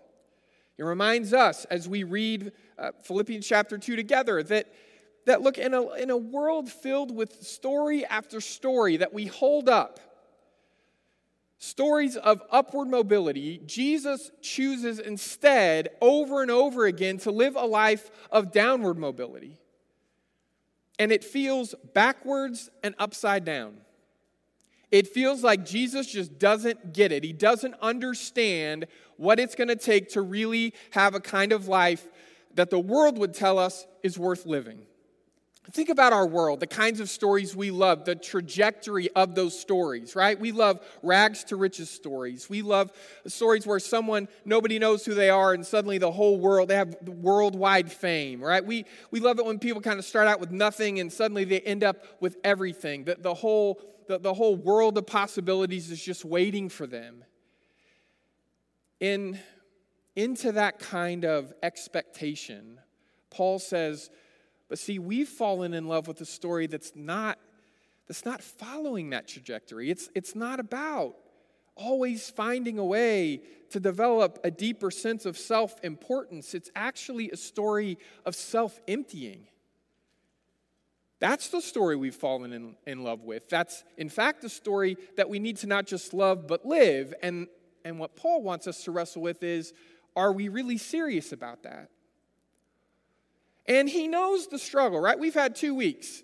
He 0.76 0.82
reminds 0.82 1.32
us 1.32 1.64
as 1.66 1.88
we 1.88 2.02
read 2.02 2.52
uh, 2.78 2.90
Philippians 3.02 3.46
chapter 3.46 3.78
2 3.78 3.96
together 3.96 4.42
that, 4.42 4.72
that 5.26 5.40
look, 5.40 5.58
in 5.58 5.72
a, 5.72 5.92
in 5.94 6.10
a 6.10 6.16
world 6.16 6.68
filled 6.68 7.14
with 7.14 7.42
story 7.42 8.04
after 8.04 8.40
story 8.40 8.96
that 8.96 9.14
we 9.14 9.26
hold 9.26 9.68
up, 9.68 10.00
stories 11.58 12.16
of 12.16 12.42
upward 12.50 12.88
mobility, 12.88 13.60
Jesus 13.64 14.30
chooses 14.42 14.98
instead 14.98 15.90
over 16.00 16.42
and 16.42 16.50
over 16.50 16.86
again 16.86 17.18
to 17.18 17.30
live 17.30 17.56
a 17.56 17.64
life 17.64 18.10
of 18.30 18.52
downward 18.52 18.98
mobility. 18.98 19.58
And 20.98 21.10
it 21.10 21.24
feels 21.24 21.74
backwards 21.94 22.68
and 22.82 22.94
upside 22.98 23.44
down. 23.44 23.78
It 24.94 25.08
feels 25.08 25.42
like 25.42 25.66
Jesus 25.66 26.06
just 26.06 26.38
doesn't 26.38 26.92
get 26.92 27.10
it. 27.10 27.24
He 27.24 27.32
doesn't 27.32 27.74
understand 27.82 28.86
what 29.16 29.40
it's 29.40 29.56
going 29.56 29.66
to 29.66 29.74
take 29.74 30.10
to 30.10 30.22
really 30.22 30.72
have 30.92 31.16
a 31.16 31.20
kind 31.20 31.50
of 31.50 31.66
life 31.66 32.06
that 32.54 32.70
the 32.70 32.78
world 32.78 33.18
would 33.18 33.34
tell 33.34 33.58
us 33.58 33.88
is 34.04 34.16
worth 34.16 34.46
living. 34.46 34.86
Think 35.72 35.88
about 35.88 36.12
our 36.12 36.26
world, 36.26 36.60
the 36.60 36.66
kinds 36.66 37.00
of 37.00 37.08
stories 37.08 37.56
we 37.56 37.70
love, 37.70 38.04
the 38.04 38.14
trajectory 38.14 39.08
of 39.16 39.34
those 39.34 39.58
stories, 39.58 40.14
right? 40.14 40.38
We 40.38 40.52
love 40.52 40.80
rags 41.02 41.42
to 41.44 41.56
riches 41.56 41.88
stories. 41.88 42.50
We 42.50 42.60
love 42.60 42.92
stories 43.26 43.66
where 43.66 43.78
someone, 43.78 44.28
nobody 44.44 44.78
knows 44.78 45.06
who 45.06 45.14
they 45.14 45.30
are, 45.30 45.54
and 45.54 45.64
suddenly 45.66 45.96
the 45.96 46.12
whole 46.12 46.38
world, 46.38 46.68
they 46.68 46.76
have 46.76 46.96
worldwide 47.08 47.90
fame, 47.90 48.42
right? 48.42 48.64
We, 48.64 48.84
we 49.10 49.20
love 49.20 49.38
it 49.38 49.46
when 49.46 49.58
people 49.58 49.80
kind 49.80 49.98
of 49.98 50.04
start 50.04 50.28
out 50.28 50.38
with 50.38 50.50
nothing 50.50 51.00
and 51.00 51.10
suddenly 51.10 51.44
they 51.44 51.60
end 51.60 51.82
up 51.82 51.96
with 52.20 52.36
everything. 52.44 53.04
The, 53.04 53.16
the 53.18 53.34
whole 53.34 53.80
the, 54.06 54.18
the 54.18 54.34
whole 54.34 54.56
world 54.56 54.98
of 54.98 55.06
possibilities 55.06 55.90
is 55.90 56.02
just 56.02 56.24
waiting 56.24 56.68
for 56.68 56.86
them. 56.86 57.24
In, 59.00 59.38
into 60.16 60.52
that 60.52 60.78
kind 60.78 61.24
of 61.24 61.52
expectation, 61.62 62.80
Paul 63.30 63.58
says, 63.58 64.10
but 64.68 64.78
see, 64.78 64.98
we've 64.98 65.28
fallen 65.28 65.74
in 65.74 65.86
love 65.86 66.08
with 66.08 66.20
a 66.20 66.26
story 66.26 66.66
that's 66.66 66.92
not, 66.94 67.38
that's 68.08 68.24
not 68.24 68.42
following 68.42 69.10
that 69.10 69.28
trajectory. 69.28 69.90
It's, 69.90 70.08
it's 70.14 70.34
not 70.34 70.60
about 70.60 71.16
always 71.76 72.30
finding 72.30 72.78
a 72.78 72.84
way 72.84 73.42
to 73.70 73.80
develop 73.80 74.38
a 74.44 74.50
deeper 74.50 74.90
sense 74.90 75.26
of 75.26 75.36
self 75.36 75.74
importance. 75.82 76.54
It's 76.54 76.70
actually 76.74 77.30
a 77.30 77.36
story 77.36 77.98
of 78.24 78.34
self 78.34 78.80
emptying. 78.86 79.46
That's 81.20 81.48
the 81.48 81.60
story 81.60 81.96
we've 81.96 82.14
fallen 82.14 82.52
in, 82.52 82.76
in 82.86 83.02
love 83.02 83.24
with. 83.24 83.48
That's, 83.48 83.84
in 83.96 84.08
fact, 84.08 84.42
the 84.42 84.48
story 84.48 84.96
that 85.16 85.28
we 85.28 85.38
need 85.38 85.56
to 85.58 85.66
not 85.66 85.86
just 85.86 86.12
love, 86.12 86.46
but 86.46 86.66
live. 86.66 87.14
And, 87.22 87.46
and 87.84 87.98
what 87.98 88.14
Paul 88.14 88.42
wants 88.42 88.66
us 88.66 88.84
to 88.84 88.90
wrestle 88.90 89.22
with 89.22 89.42
is 89.42 89.72
are 90.16 90.32
we 90.32 90.48
really 90.48 90.78
serious 90.78 91.32
about 91.32 91.62
that? 91.62 91.88
And 93.66 93.88
he 93.88 94.08
knows 94.08 94.48
the 94.48 94.58
struggle, 94.58 95.00
right? 95.00 95.18
We've 95.18 95.34
had 95.34 95.56
two 95.56 95.74
weeks 95.74 96.22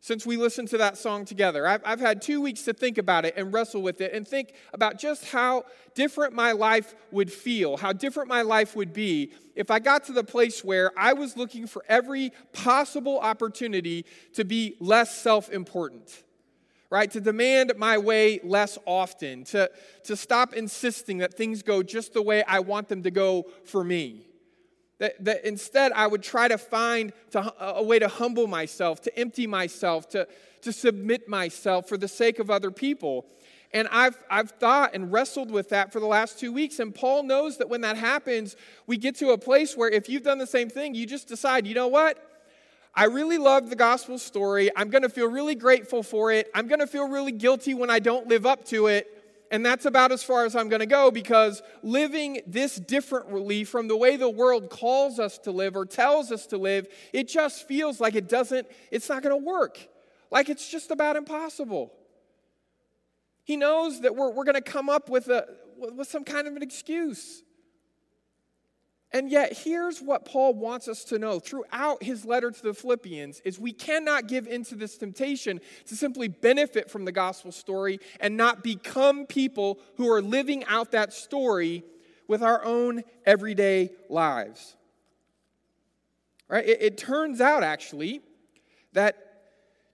since 0.00 0.24
we 0.24 0.36
listened 0.36 0.68
to 0.68 0.78
that 0.78 0.96
song 0.96 1.24
together. 1.24 1.66
I've, 1.66 1.82
I've 1.84 1.98
had 1.98 2.22
two 2.22 2.40
weeks 2.40 2.62
to 2.62 2.72
think 2.72 2.96
about 2.96 3.24
it 3.24 3.34
and 3.36 3.52
wrestle 3.52 3.82
with 3.82 4.00
it 4.00 4.12
and 4.12 4.26
think 4.26 4.54
about 4.72 5.00
just 5.00 5.24
how 5.24 5.64
different 5.96 6.32
my 6.32 6.52
life 6.52 6.94
would 7.10 7.32
feel, 7.32 7.76
how 7.76 7.92
different 7.92 8.28
my 8.28 8.42
life 8.42 8.76
would 8.76 8.92
be 8.92 9.32
if 9.56 9.68
I 9.68 9.80
got 9.80 10.04
to 10.04 10.12
the 10.12 10.22
place 10.22 10.62
where 10.62 10.92
I 10.96 11.14
was 11.14 11.36
looking 11.36 11.66
for 11.66 11.84
every 11.88 12.30
possible 12.52 13.18
opportunity 13.18 14.04
to 14.34 14.44
be 14.44 14.76
less 14.78 15.16
self 15.16 15.50
important 15.50 16.22
right? 16.90 17.10
To 17.10 17.20
demand 17.20 17.72
my 17.76 17.98
way 17.98 18.40
less 18.44 18.78
often, 18.86 19.44
to, 19.46 19.70
to 20.04 20.16
stop 20.16 20.54
insisting 20.54 21.18
that 21.18 21.34
things 21.34 21.62
go 21.62 21.82
just 21.82 22.12
the 22.12 22.22
way 22.22 22.44
I 22.44 22.60
want 22.60 22.88
them 22.88 23.02
to 23.02 23.10
go 23.10 23.46
for 23.64 23.82
me. 23.82 24.25
That, 24.98 25.22
that 25.24 25.44
instead 25.44 25.92
I 25.92 26.06
would 26.06 26.22
try 26.22 26.48
to 26.48 26.56
find 26.56 27.12
to, 27.32 27.54
a 27.60 27.82
way 27.82 27.98
to 27.98 28.08
humble 28.08 28.46
myself, 28.46 29.02
to 29.02 29.18
empty 29.18 29.46
myself, 29.46 30.08
to, 30.10 30.26
to 30.62 30.72
submit 30.72 31.28
myself 31.28 31.88
for 31.88 31.98
the 31.98 32.08
sake 32.08 32.38
of 32.38 32.50
other 32.50 32.70
people. 32.70 33.26
And 33.72 33.88
I've, 33.90 34.16
I've 34.30 34.52
thought 34.52 34.94
and 34.94 35.12
wrestled 35.12 35.50
with 35.50 35.68
that 35.68 35.92
for 35.92 36.00
the 36.00 36.06
last 36.06 36.38
two 36.38 36.52
weeks. 36.52 36.78
And 36.78 36.94
Paul 36.94 37.24
knows 37.24 37.58
that 37.58 37.68
when 37.68 37.82
that 37.82 37.98
happens, 37.98 38.56
we 38.86 38.96
get 38.96 39.16
to 39.16 39.30
a 39.30 39.38
place 39.38 39.76
where 39.76 39.90
if 39.90 40.08
you've 40.08 40.22
done 40.22 40.38
the 40.38 40.46
same 40.46 40.70
thing, 40.70 40.94
you 40.94 41.04
just 41.04 41.28
decide, 41.28 41.66
you 41.66 41.74
know 41.74 41.88
what? 41.88 42.22
I 42.94 43.04
really 43.04 43.36
love 43.36 43.68
the 43.68 43.76
gospel 43.76 44.18
story. 44.18 44.70
I'm 44.74 44.88
going 44.88 45.02
to 45.02 45.10
feel 45.10 45.28
really 45.28 45.54
grateful 45.54 46.02
for 46.02 46.32
it. 46.32 46.50
I'm 46.54 46.68
going 46.68 46.78
to 46.78 46.86
feel 46.86 47.06
really 47.06 47.32
guilty 47.32 47.74
when 47.74 47.90
I 47.90 47.98
don't 47.98 48.28
live 48.28 48.46
up 48.46 48.64
to 48.66 48.86
it. 48.86 49.15
And 49.50 49.64
that's 49.64 49.84
about 49.86 50.12
as 50.12 50.22
far 50.22 50.44
as 50.44 50.56
I'm 50.56 50.68
going 50.68 50.80
to 50.80 50.86
go 50.86 51.10
because 51.10 51.62
living 51.82 52.40
this 52.46 52.76
differently 52.76 53.64
from 53.64 53.86
the 53.86 53.96
way 53.96 54.16
the 54.16 54.28
world 54.28 54.70
calls 54.70 55.18
us 55.18 55.38
to 55.38 55.52
live 55.52 55.76
or 55.76 55.86
tells 55.86 56.32
us 56.32 56.46
to 56.46 56.58
live, 56.58 56.88
it 57.12 57.28
just 57.28 57.68
feels 57.68 58.00
like 58.00 58.14
it 58.14 58.28
doesn't, 58.28 58.66
it's 58.90 59.08
not 59.08 59.22
going 59.22 59.38
to 59.38 59.44
work. 59.44 59.78
Like 60.30 60.48
it's 60.48 60.68
just 60.68 60.90
about 60.90 61.16
impossible. 61.16 61.92
He 63.44 63.56
knows 63.56 64.00
that 64.00 64.16
we're, 64.16 64.30
we're 64.30 64.44
going 64.44 64.56
to 64.56 64.60
come 64.60 64.88
up 64.88 65.08
with, 65.08 65.28
a, 65.28 65.46
with 65.76 66.08
some 66.08 66.24
kind 66.24 66.48
of 66.48 66.56
an 66.56 66.62
excuse. 66.62 67.42
And 69.12 69.30
yet, 69.30 69.56
here's 69.56 70.02
what 70.02 70.24
Paul 70.24 70.54
wants 70.54 70.88
us 70.88 71.04
to 71.04 71.18
know 71.18 71.38
throughout 71.38 72.02
his 72.02 72.24
letter 72.24 72.50
to 72.50 72.62
the 72.62 72.74
Philippians 72.74 73.40
is 73.44 73.58
we 73.58 73.72
cannot 73.72 74.26
give 74.26 74.46
into 74.48 74.74
this 74.74 74.98
temptation 74.98 75.60
to 75.86 75.96
simply 75.96 76.28
benefit 76.28 76.90
from 76.90 77.04
the 77.04 77.12
gospel 77.12 77.52
story 77.52 78.00
and 78.20 78.36
not 78.36 78.64
become 78.64 79.24
people 79.24 79.78
who 79.96 80.10
are 80.10 80.20
living 80.20 80.64
out 80.64 80.90
that 80.90 81.12
story 81.12 81.84
with 82.26 82.42
our 82.42 82.64
own 82.64 83.04
everyday 83.24 83.90
lives. 84.08 84.74
Right? 86.48 86.66
It, 86.66 86.82
it 86.82 86.98
turns 86.98 87.40
out, 87.40 87.62
actually, 87.62 88.22
that 88.92 89.16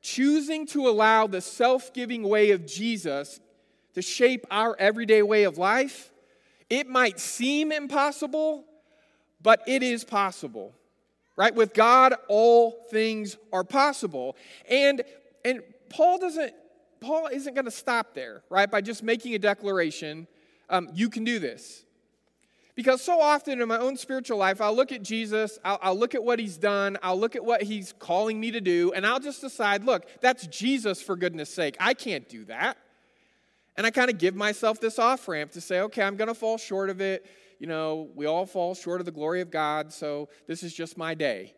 choosing 0.01 0.67
to 0.69 0.89
allow 0.89 1.27
the 1.27 1.43
self 1.43 1.93
giving 1.93 2.23
way 2.23 2.51
of 2.51 2.67
Jesus 2.67 3.41
to 3.95 4.01
shape 4.01 4.47
our 4.51 4.75
everyday 4.79 5.23
way 5.23 5.45
of 5.45 5.59
life, 5.59 6.11
it 6.71 6.89
might 6.89 7.21
seem 7.21 7.73
impossible 7.73 8.65
but 9.43 9.63
it 9.67 9.83
is 9.83 10.05
possible. 10.05 10.75
Right? 11.37 11.55
With 11.55 11.73
God, 11.73 12.15
all 12.29 12.87
things 12.91 13.37
are 13.53 13.65
possible. 13.65 14.37
And 14.69 15.03
and 15.45 15.63
Paul 15.89 16.19
doesn't 16.19 16.53
Paul 17.01 17.27
isn't 17.27 17.55
going 17.55 17.65
to 17.65 17.71
stop 17.71 18.15
there, 18.15 18.43
right? 18.49 18.71
By 18.71 18.81
just 18.81 19.03
making 19.03 19.35
a 19.35 19.39
declaration, 19.39 20.29
um, 20.71 20.89
you 20.95 21.11
can 21.11 21.25
do 21.25 21.39
this. 21.39 21.85
Because 22.75 23.03
so 23.03 23.21
often 23.21 23.61
in 23.61 23.69
my 23.69 23.79
own 23.79 23.97
spiritual 23.97 24.39
life, 24.39 24.61
I'll 24.61 24.75
look 24.75 24.93
at 24.93 25.03
Jesus, 25.03 25.59
I'll, 25.65 25.79
I'll, 25.83 25.99
look 25.99 26.15
at 26.15 26.25
what 26.25 26.39
he's 26.39 26.57
done, 26.57 26.97
I'll 27.03 27.19
look 27.19 27.37
at 27.37 27.45
what 27.45 27.63
he's 27.63 27.93
calling 27.99 28.41
me 28.41 28.51
to 28.53 28.63
do, 28.63 28.93
and 28.95 29.07
I'll 29.07 29.21
just 29.21 29.43
decide, 29.43 29.85
look, 29.85 30.07
that's 30.23 30.47
Jesus 30.47 31.03
for 31.03 31.15
goodness 31.15 31.53
sake. 31.53 31.77
I 31.79 31.93
can't 31.93 32.27
do 32.29 32.47
that. 32.47 32.79
And 33.77 33.87
I 33.87 33.91
kind 33.91 34.11
of 34.11 34.17
give 34.17 34.35
myself 34.35 34.81
this 34.81 34.99
off 34.99 35.29
ramp 35.29 35.53
to 35.53 35.61
say, 35.61 35.81
okay, 35.81 36.03
I'm 36.03 36.17
going 36.17 36.29
to 36.29 36.35
fall 36.35 36.57
short 36.57 36.89
of 36.89 37.01
it 37.01 37.27
you 37.63 37.69
know, 37.69 38.11
we 38.17 38.27
all 38.27 38.45
fall 38.45 38.75
short 38.75 39.01
of 39.01 39.05
the 39.05 39.13
glory 39.13 39.41
of 39.41 39.49
God, 39.49 39.93
so 39.93 40.29
this 40.49 40.65
is 40.65 40.75
just 40.75 40.99
my 40.99 41.15
day. 41.15 41.55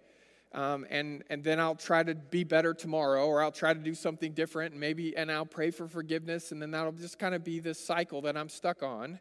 Um, 0.53 0.87
and, 0.91 1.25
and 1.31 1.43
then 1.43 1.59
I'll 1.59 1.77
try 1.77 2.03
to 2.03 2.15
be 2.15 2.45
better 2.45 2.75
tomorrow, 2.75 3.25
or 3.25 3.43
I'll 3.43 3.51
try 3.51 3.73
to 3.73 3.81
do 3.81 3.95
something 3.95 4.35
different, 4.35 4.73
and 4.73 4.81
maybe, 4.83 5.17
and 5.17 5.33
I'll 5.33 5.47
pray 5.47 5.71
for 5.71 5.89
forgiveness, 5.89 6.53
and 6.53 6.61
then 6.61 6.73
that'll 6.73 6.93
just 6.93 7.19
kind 7.19 7.35
of 7.35 7.43
be 7.43 7.59
this 7.59 7.83
cycle 7.83 8.21
that 8.21 8.37
I'm 8.37 8.51
stuck 8.51 8.83
on. 8.83 9.19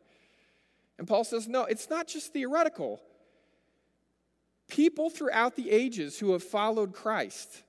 And 0.98 1.08
Paul 1.08 1.24
says, 1.24 1.48
no, 1.48 1.63
it's 1.63 1.90
not 1.90 2.06
just 2.06 2.34
theoretical. 2.34 3.00
People 4.68 5.10
throughout 5.10 5.56
the 5.56 5.72
ages 5.72 6.20
who 6.20 6.34
have 6.34 6.44
followed 6.44 6.92
Christ 6.92 7.63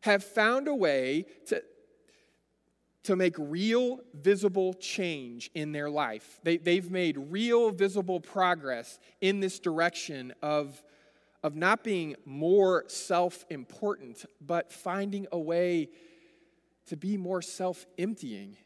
have 0.00 0.24
found 0.24 0.66
a 0.66 0.74
way 0.74 1.26
to, 1.46 1.62
to 3.04 3.16
make 3.16 3.34
real 3.38 4.00
visible 4.14 4.74
change 4.74 5.50
in 5.54 5.72
their 5.72 5.90
life. 5.90 6.38
They, 6.44 6.56
they've 6.56 6.90
made 6.90 7.16
real 7.18 7.70
visible 7.70 8.20
progress 8.20 8.98
in 9.20 9.40
this 9.40 9.58
direction 9.58 10.32
of, 10.40 10.82
of 11.42 11.56
not 11.56 11.82
being 11.82 12.14
more 12.24 12.84
self 12.86 13.44
important, 13.50 14.24
but 14.40 14.72
finding 14.72 15.26
a 15.32 15.38
way 15.38 15.88
to 16.86 16.96
be 16.96 17.16
more 17.16 17.42
self 17.42 17.86
emptying. 17.98 18.56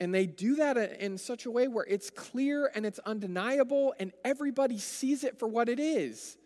And 0.00 0.14
they 0.14 0.26
do 0.26 0.56
that 0.56 0.78
in 0.78 1.18
such 1.18 1.44
a 1.44 1.50
way 1.50 1.68
where 1.68 1.84
it's 1.86 2.08
clear 2.08 2.70
and 2.74 2.86
it's 2.86 2.98
undeniable, 3.00 3.94
and 4.00 4.12
everybody 4.24 4.78
sees 4.78 5.24
it 5.24 5.38
for 5.38 5.46
what 5.46 5.68
it 5.68 5.78
is. 5.78 6.38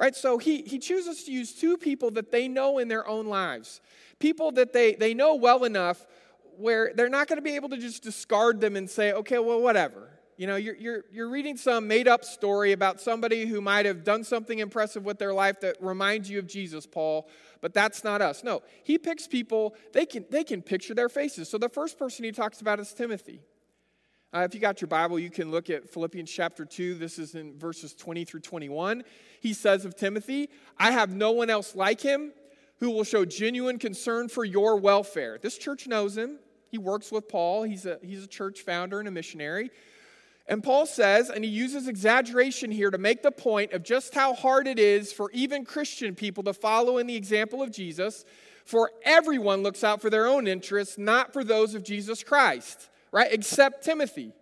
Right? 0.00 0.16
So 0.16 0.38
he, 0.38 0.62
he 0.62 0.78
chooses 0.78 1.24
to 1.24 1.30
use 1.30 1.52
two 1.52 1.76
people 1.76 2.10
that 2.12 2.32
they 2.32 2.48
know 2.48 2.78
in 2.78 2.88
their 2.88 3.06
own 3.06 3.26
lives 3.26 3.82
people 4.18 4.52
that 4.52 4.72
they, 4.72 4.94
they 4.94 5.14
know 5.14 5.34
well 5.34 5.64
enough 5.64 6.06
where 6.58 6.92
they're 6.94 7.08
not 7.08 7.26
going 7.26 7.38
to 7.38 7.42
be 7.42 7.56
able 7.56 7.70
to 7.70 7.78
just 7.78 8.02
discard 8.02 8.60
them 8.60 8.76
and 8.76 8.88
say, 8.88 9.12
okay, 9.12 9.38
well, 9.38 9.60
whatever. 9.60 10.10
You 10.36 10.46
know, 10.46 10.56
you're, 10.56 10.76
you're, 10.76 11.04
you're 11.10 11.28
reading 11.28 11.56
some 11.56 11.88
made 11.88 12.06
up 12.06 12.24
story 12.24 12.72
about 12.72 13.00
somebody 13.00 13.46
who 13.46 13.60
might 13.60 13.86
have 13.86 14.04
done 14.04 14.24
something 14.24 14.58
impressive 14.58 15.04
with 15.04 15.18
their 15.18 15.32
life 15.32 15.60
that 15.60 15.76
reminds 15.80 16.30
you 16.30 16.38
of 16.38 16.46
Jesus, 16.46 16.86
Paul, 16.86 17.28
but 17.60 17.72
that's 17.72 18.04
not 18.04 18.20
us. 18.20 18.44
No, 18.44 18.62
he 18.82 18.98
picks 18.98 19.26
people, 19.26 19.74
they 19.92 20.06
can, 20.06 20.24
they 20.30 20.44
can 20.44 20.62
picture 20.62 20.94
their 20.94 21.08
faces. 21.08 21.48
So 21.48 21.56
the 21.56 21.68
first 21.68 21.98
person 21.98 22.24
he 22.24 22.32
talks 22.32 22.60
about 22.60 22.80
is 22.80 22.92
Timothy. 22.92 23.40
Uh, 24.32 24.40
if 24.40 24.54
you 24.54 24.60
got 24.60 24.80
your 24.80 24.86
Bible, 24.86 25.18
you 25.18 25.28
can 25.28 25.50
look 25.50 25.70
at 25.70 25.90
Philippians 25.90 26.30
chapter 26.30 26.64
2. 26.64 26.94
This 26.94 27.18
is 27.18 27.34
in 27.34 27.58
verses 27.58 27.94
20 27.94 28.24
through 28.24 28.40
21. 28.40 29.02
He 29.40 29.52
says 29.52 29.84
of 29.84 29.96
Timothy, 29.96 30.50
I 30.78 30.92
have 30.92 31.10
no 31.10 31.32
one 31.32 31.50
else 31.50 31.74
like 31.74 32.00
him 32.00 32.32
who 32.78 32.90
will 32.90 33.02
show 33.02 33.24
genuine 33.24 33.78
concern 33.78 34.28
for 34.28 34.44
your 34.44 34.76
welfare. 34.76 35.38
This 35.42 35.58
church 35.58 35.88
knows 35.88 36.16
him. 36.16 36.38
He 36.70 36.78
works 36.78 37.10
with 37.10 37.28
Paul. 37.28 37.64
He's 37.64 37.86
a, 37.86 37.98
he's 38.02 38.22
a 38.22 38.28
church 38.28 38.60
founder 38.60 39.00
and 39.00 39.08
a 39.08 39.10
missionary. 39.10 39.72
And 40.46 40.62
Paul 40.62 40.86
says, 40.86 41.28
and 41.28 41.44
he 41.44 41.50
uses 41.50 41.88
exaggeration 41.88 42.70
here 42.70 42.90
to 42.90 42.98
make 42.98 43.22
the 43.22 43.32
point 43.32 43.72
of 43.72 43.82
just 43.82 44.14
how 44.14 44.34
hard 44.34 44.68
it 44.68 44.78
is 44.78 45.12
for 45.12 45.30
even 45.32 45.64
Christian 45.64 46.14
people 46.14 46.44
to 46.44 46.52
follow 46.52 46.98
in 46.98 47.08
the 47.08 47.16
example 47.16 47.62
of 47.62 47.72
Jesus, 47.72 48.24
for 48.64 48.92
everyone 49.04 49.64
looks 49.64 49.82
out 49.82 50.00
for 50.00 50.08
their 50.08 50.28
own 50.28 50.46
interests, 50.46 50.98
not 50.98 51.32
for 51.32 51.42
those 51.42 51.74
of 51.74 51.82
Jesus 51.82 52.22
Christ, 52.22 52.89
right? 53.12 53.32
Except 53.32 53.84
Timothy. 53.84 54.32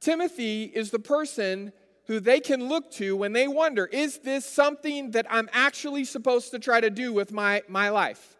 Timothy 0.00 0.64
is 0.64 0.90
the 0.90 0.98
person 0.98 1.72
who 2.06 2.20
they 2.20 2.38
can 2.40 2.68
look 2.68 2.90
to 2.92 3.16
when 3.16 3.32
they 3.32 3.48
wonder 3.48 3.86
is 3.86 4.18
this 4.18 4.44
something 4.44 5.10
that 5.12 5.26
I'm 5.28 5.48
actually 5.52 6.04
supposed 6.04 6.52
to 6.52 6.58
try 6.58 6.80
to 6.80 6.90
do 6.90 7.12
with 7.12 7.32
my, 7.32 7.62
my 7.68 7.88
life? 7.88 8.36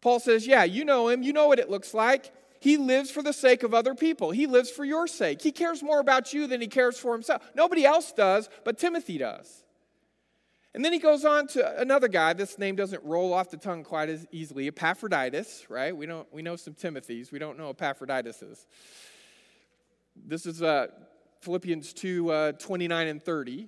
Paul 0.00 0.20
says, 0.20 0.46
Yeah, 0.46 0.64
you 0.64 0.84
know 0.84 1.08
him. 1.08 1.22
You 1.22 1.32
know 1.32 1.48
what 1.48 1.58
it 1.58 1.70
looks 1.70 1.94
like. 1.94 2.32
He 2.60 2.76
lives 2.76 3.10
for 3.10 3.22
the 3.22 3.32
sake 3.32 3.62
of 3.62 3.72
other 3.72 3.94
people. 3.94 4.30
He 4.30 4.46
lives 4.46 4.70
for 4.70 4.84
your 4.84 5.06
sake. 5.06 5.42
He 5.42 5.52
cares 5.52 5.82
more 5.82 6.00
about 6.00 6.32
you 6.32 6.46
than 6.46 6.60
he 6.60 6.66
cares 6.66 6.98
for 6.98 7.12
himself. 7.12 7.42
Nobody 7.54 7.84
else 7.84 8.12
does, 8.12 8.48
but 8.64 8.78
Timothy 8.78 9.18
does. 9.18 9.62
And 10.78 10.84
then 10.84 10.92
he 10.92 11.00
goes 11.00 11.24
on 11.24 11.48
to 11.48 11.80
another 11.80 12.06
guy. 12.06 12.34
This 12.34 12.56
name 12.56 12.76
doesn't 12.76 13.02
roll 13.02 13.34
off 13.34 13.50
the 13.50 13.56
tongue 13.56 13.82
quite 13.82 14.08
as 14.08 14.24
easily. 14.30 14.68
Epaphroditus, 14.68 15.68
right? 15.68 15.96
We, 15.96 16.06
don't, 16.06 16.32
we 16.32 16.40
know 16.40 16.54
some 16.54 16.74
Timothys. 16.74 17.32
We 17.32 17.40
don't 17.40 17.58
know 17.58 17.70
Epaphroditus 17.70 18.42
is. 18.42 18.64
This 20.14 20.46
is 20.46 20.62
uh, 20.62 20.86
Philippians 21.40 21.92
2 21.94 22.30
uh, 22.30 22.52
29 22.52 23.08
and 23.08 23.20
30. 23.20 23.66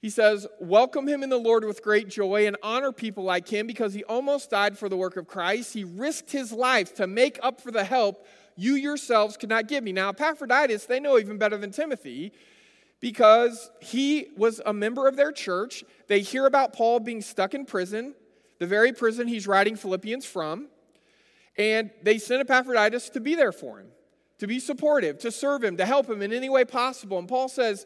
He 0.00 0.08
says, 0.08 0.46
Welcome 0.60 1.06
him 1.06 1.22
in 1.22 1.28
the 1.28 1.36
Lord 1.36 1.62
with 1.62 1.82
great 1.82 2.08
joy 2.08 2.46
and 2.46 2.56
honor 2.62 2.90
people 2.90 3.24
like 3.24 3.46
him 3.46 3.66
because 3.66 3.92
he 3.92 4.02
almost 4.04 4.48
died 4.48 4.78
for 4.78 4.88
the 4.88 4.96
work 4.96 5.18
of 5.18 5.26
Christ. 5.26 5.74
He 5.74 5.84
risked 5.84 6.32
his 6.32 6.52
life 6.52 6.94
to 6.94 7.06
make 7.06 7.38
up 7.42 7.60
for 7.60 7.70
the 7.70 7.84
help 7.84 8.26
you 8.56 8.76
yourselves 8.76 9.36
could 9.36 9.50
not 9.50 9.68
give 9.68 9.84
me. 9.84 9.92
Now, 9.92 10.08
Epaphroditus, 10.08 10.86
they 10.86 11.00
know 11.00 11.18
even 11.18 11.36
better 11.36 11.58
than 11.58 11.70
Timothy 11.70 12.32
because 13.04 13.70
he 13.82 14.28
was 14.34 14.62
a 14.64 14.72
member 14.72 15.06
of 15.06 15.14
their 15.14 15.30
church. 15.30 15.84
They 16.08 16.20
hear 16.20 16.46
about 16.46 16.72
Paul 16.72 17.00
being 17.00 17.20
stuck 17.20 17.52
in 17.52 17.66
prison, 17.66 18.14
the 18.60 18.66
very 18.66 18.94
prison 18.94 19.28
he's 19.28 19.46
writing 19.46 19.76
Philippians 19.76 20.24
from, 20.24 20.68
and 21.58 21.90
they 22.02 22.16
send 22.16 22.40
Epaphroditus 22.40 23.10
to 23.10 23.20
be 23.20 23.34
there 23.34 23.52
for 23.52 23.78
him, 23.78 23.88
to 24.38 24.46
be 24.46 24.58
supportive, 24.58 25.18
to 25.18 25.30
serve 25.30 25.62
him, 25.62 25.76
to 25.76 25.84
help 25.84 26.08
him 26.08 26.22
in 26.22 26.32
any 26.32 26.48
way 26.48 26.64
possible. 26.64 27.18
And 27.18 27.28
Paul 27.28 27.50
says, 27.50 27.84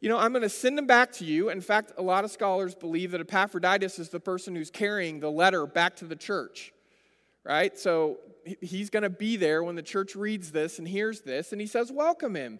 You 0.00 0.08
know, 0.08 0.16
I'm 0.16 0.32
going 0.32 0.40
to 0.40 0.48
send 0.48 0.78
him 0.78 0.86
back 0.86 1.12
to 1.12 1.26
you. 1.26 1.50
In 1.50 1.60
fact, 1.60 1.92
a 1.98 2.02
lot 2.02 2.24
of 2.24 2.30
scholars 2.30 2.74
believe 2.74 3.10
that 3.10 3.20
Epaphroditus 3.20 3.98
is 3.98 4.08
the 4.08 4.20
person 4.20 4.56
who's 4.56 4.70
carrying 4.70 5.20
the 5.20 5.30
letter 5.30 5.66
back 5.66 5.96
to 5.96 6.06
the 6.06 6.16
church, 6.16 6.72
right? 7.44 7.78
So 7.78 8.20
he's 8.62 8.88
going 8.88 9.02
to 9.02 9.10
be 9.10 9.36
there 9.36 9.62
when 9.62 9.74
the 9.74 9.82
church 9.82 10.16
reads 10.16 10.50
this 10.50 10.78
and 10.78 10.88
hears 10.88 11.20
this, 11.20 11.52
and 11.52 11.60
he 11.60 11.66
says, 11.66 11.92
Welcome 11.92 12.34
him 12.36 12.58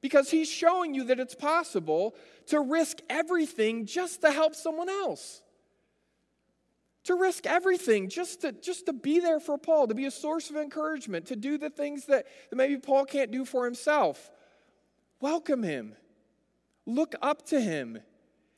because 0.00 0.30
he's 0.30 0.48
showing 0.48 0.94
you 0.94 1.04
that 1.04 1.18
it's 1.18 1.34
possible 1.34 2.14
to 2.46 2.60
risk 2.60 2.98
everything 3.10 3.86
just 3.86 4.20
to 4.22 4.30
help 4.30 4.54
someone 4.54 4.88
else. 4.88 5.42
To 7.04 7.14
risk 7.14 7.46
everything 7.46 8.08
just 8.08 8.42
to, 8.42 8.52
just 8.52 8.86
to 8.86 8.92
be 8.92 9.18
there 9.18 9.40
for 9.40 9.56
Paul, 9.56 9.88
to 9.88 9.94
be 9.94 10.04
a 10.04 10.10
source 10.10 10.50
of 10.50 10.56
encouragement, 10.56 11.26
to 11.26 11.36
do 11.36 11.58
the 11.58 11.70
things 11.70 12.04
that, 12.06 12.26
that 12.50 12.56
maybe 12.56 12.76
Paul 12.76 13.04
can't 13.06 13.30
do 13.30 13.44
for 13.44 13.64
himself. 13.64 14.30
Welcome 15.20 15.62
him. 15.62 15.94
Look 16.86 17.14
up 17.22 17.46
to 17.46 17.60
him. 17.60 17.98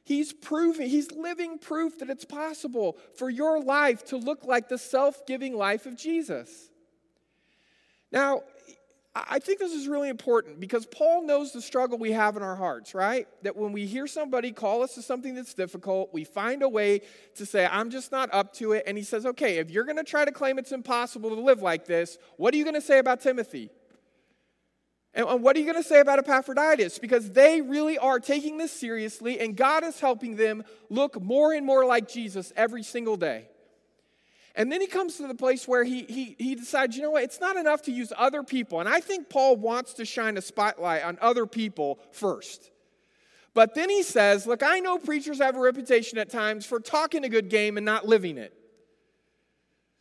He's 0.05 0.33
proving, 0.33 0.89
he's 0.89 1.13
living 1.13 1.59
proof 1.59 1.99
that 2.01 2.11
it's 2.11 2.25
possible 2.25 2.99
for 3.17 3.31
your 3.31 3.63
life 3.63 4.05
to 4.07 4.17
look 4.17 4.45
like 4.45 4.69
the 4.69 4.79
self 4.79 5.25
giving 5.27 5.57
life 5.57 5.87
of 5.87 5.97
Jesus. 5.97 6.71
Now, 8.11 8.43
I 9.13 9.41
think 9.41 9.59
this 9.59 9.73
is 9.73 9.89
really 9.89 10.09
important 10.09 10.61
because 10.61 10.87
Paul 10.87 11.27
knows 11.27 11.53
the 11.53 11.61
struggle 11.61 11.99
we 11.99 12.13
have 12.13 12.37
in 12.37 12.45
our 12.45 12.55
hearts, 12.55 12.95
right? 12.95 13.27
That 13.43 13.57
when 13.57 13.73
we 13.73 13.85
hear 13.85 14.07
somebody 14.07 14.53
call 14.53 14.85
us 14.85 14.95
to 14.95 15.03
something 15.03 15.35
that's 15.35 15.53
difficult, 15.53 16.15
we 16.15 16.23
find 16.23 16.63
a 16.63 16.69
way 16.69 17.01
to 17.35 17.45
say, 17.45 17.67
I'm 17.67 17.91
just 17.91 18.13
not 18.13 18.33
up 18.33 18.53
to 18.55 18.71
it. 18.73 18.85
And 18.87 18.97
he 18.97 19.03
says, 19.03 19.27
okay, 19.27 19.59
if 19.59 19.69
you're 19.69 19.85
going 19.85 19.97
to 19.97 20.05
try 20.05 20.25
to 20.25 20.31
claim 20.31 20.61
it's 20.61 20.71
impossible 20.71 21.35
to 21.35 21.41
live 21.41 21.61
like 21.61 21.87
this, 21.87 22.19
what 22.37 22.55
are 22.55 22.57
you 22.57 22.63
going 22.63 22.75
to 22.75 22.81
say 22.81 23.01
about 23.01 23.21
Timothy? 23.21 23.71
And 25.13 25.43
what 25.43 25.57
are 25.57 25.59
you 25.59 25.67
going 25.67 25.83
to 25.83 25.89
say 25.89 25.99
about 25.99 26.21
Epaphroditus? 26.21 27.01
Because 27.01 27.33
they 27.33 27.61
really 27.61 27.99
are 27.99 28.21
taking 28.21 28.59
this 28.59 28.71
seriously, 28.71 29.41
and 29.41 29.57
God 29.57 29.83
is 29.83 29.99
helping 29.99 30.37
them 30.37 30.63
look 30.89 31.21
more 31.21 31.53
and 31.53 31.67
more 31.67 31.85
like 31.85 32.09
Jesus 32.09 32.53
every 32.55 32.85
single 32.85 33.17
day. 33.17 33.49
And 34.57 34.71
then 34.71 34.81
he 34.81 34.87
comes 34.87 35.17
to 35.17 35.27
the 35.27 35.35
place 35.35 35.69
where 35.69 35.85
he, 35.85 36.03
he, 36.03 36.37
he 36.39 36.55
decides, 36.55 36.97
you 36.97 37.03
know 37.03 37.11
what, 37.11 37.23
it's 37.23 37.41
not 37.41 37.57
enough 37.57 37.83
to 37.83 37.93
use 37.93 38.13
other 38.17 38.43
people. 38.43 38.81
And 38.81 38.89
I 38.89 39.01
think 39.01 39.29
Paul 39.29 39.57
wants 39.57 39.95
to 39.95 40.05
shine 40.05 40.37
a 40.37 40.43
spotlight 40.43 41.05
on 41.05 41.19
other 41.21 41.47
people 41.47 42.01
first. 42.11 42.71
But 43.55 43.75
then 43.75 43.91
he 43.91 44.03
says, 44.03 44.47
look, 44.47 44.63
I 44.63 44.81
know 44.81 44.99
preachers 44.99 45.39
have 45.39 45.57
a 45.57 45.61
reputation 45.61 46.19
at 46.19 46.31
times 46.31 46.67
for 46.67 46.81
talking 46.81 47.25
a 47.25 47.29
good 47.29 47.49
game 47.49 47.77
and 47.77 47.87
not 47.87 48.07
living 48.07 48.39
it. 48.39 48.55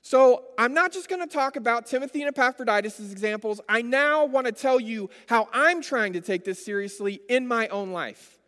So 0.01 0.45
I'm 0.57 0.73
not 0.73 0.91
just 0.91 1.09
going 1.09 1.21
to 1.21 1.31
talk 1.31 1.55
about 1.55 1.85
Timothy 1.85 2.21
and 2.21 2.29
Epaphroditus 2.29 2.99
as 2.99 3.11
examples. 3.11 3.59
I 3.67 3.81
now 3.81 4.25
want 4.25 4.47
to 4.47 4.51
tell 4.51 4.79
you 4.79 5.09
how 5.27 5.49
I'm 5.51 5.81
trying 5.81 6.13
to 6.13 6.21
take 6.21 6.45
this 6.45 6.63
seriously 6.63 7.21
in 7.27 7.47
my 7.47 7.67
own 7.67 7.91
life. 7.91 8.38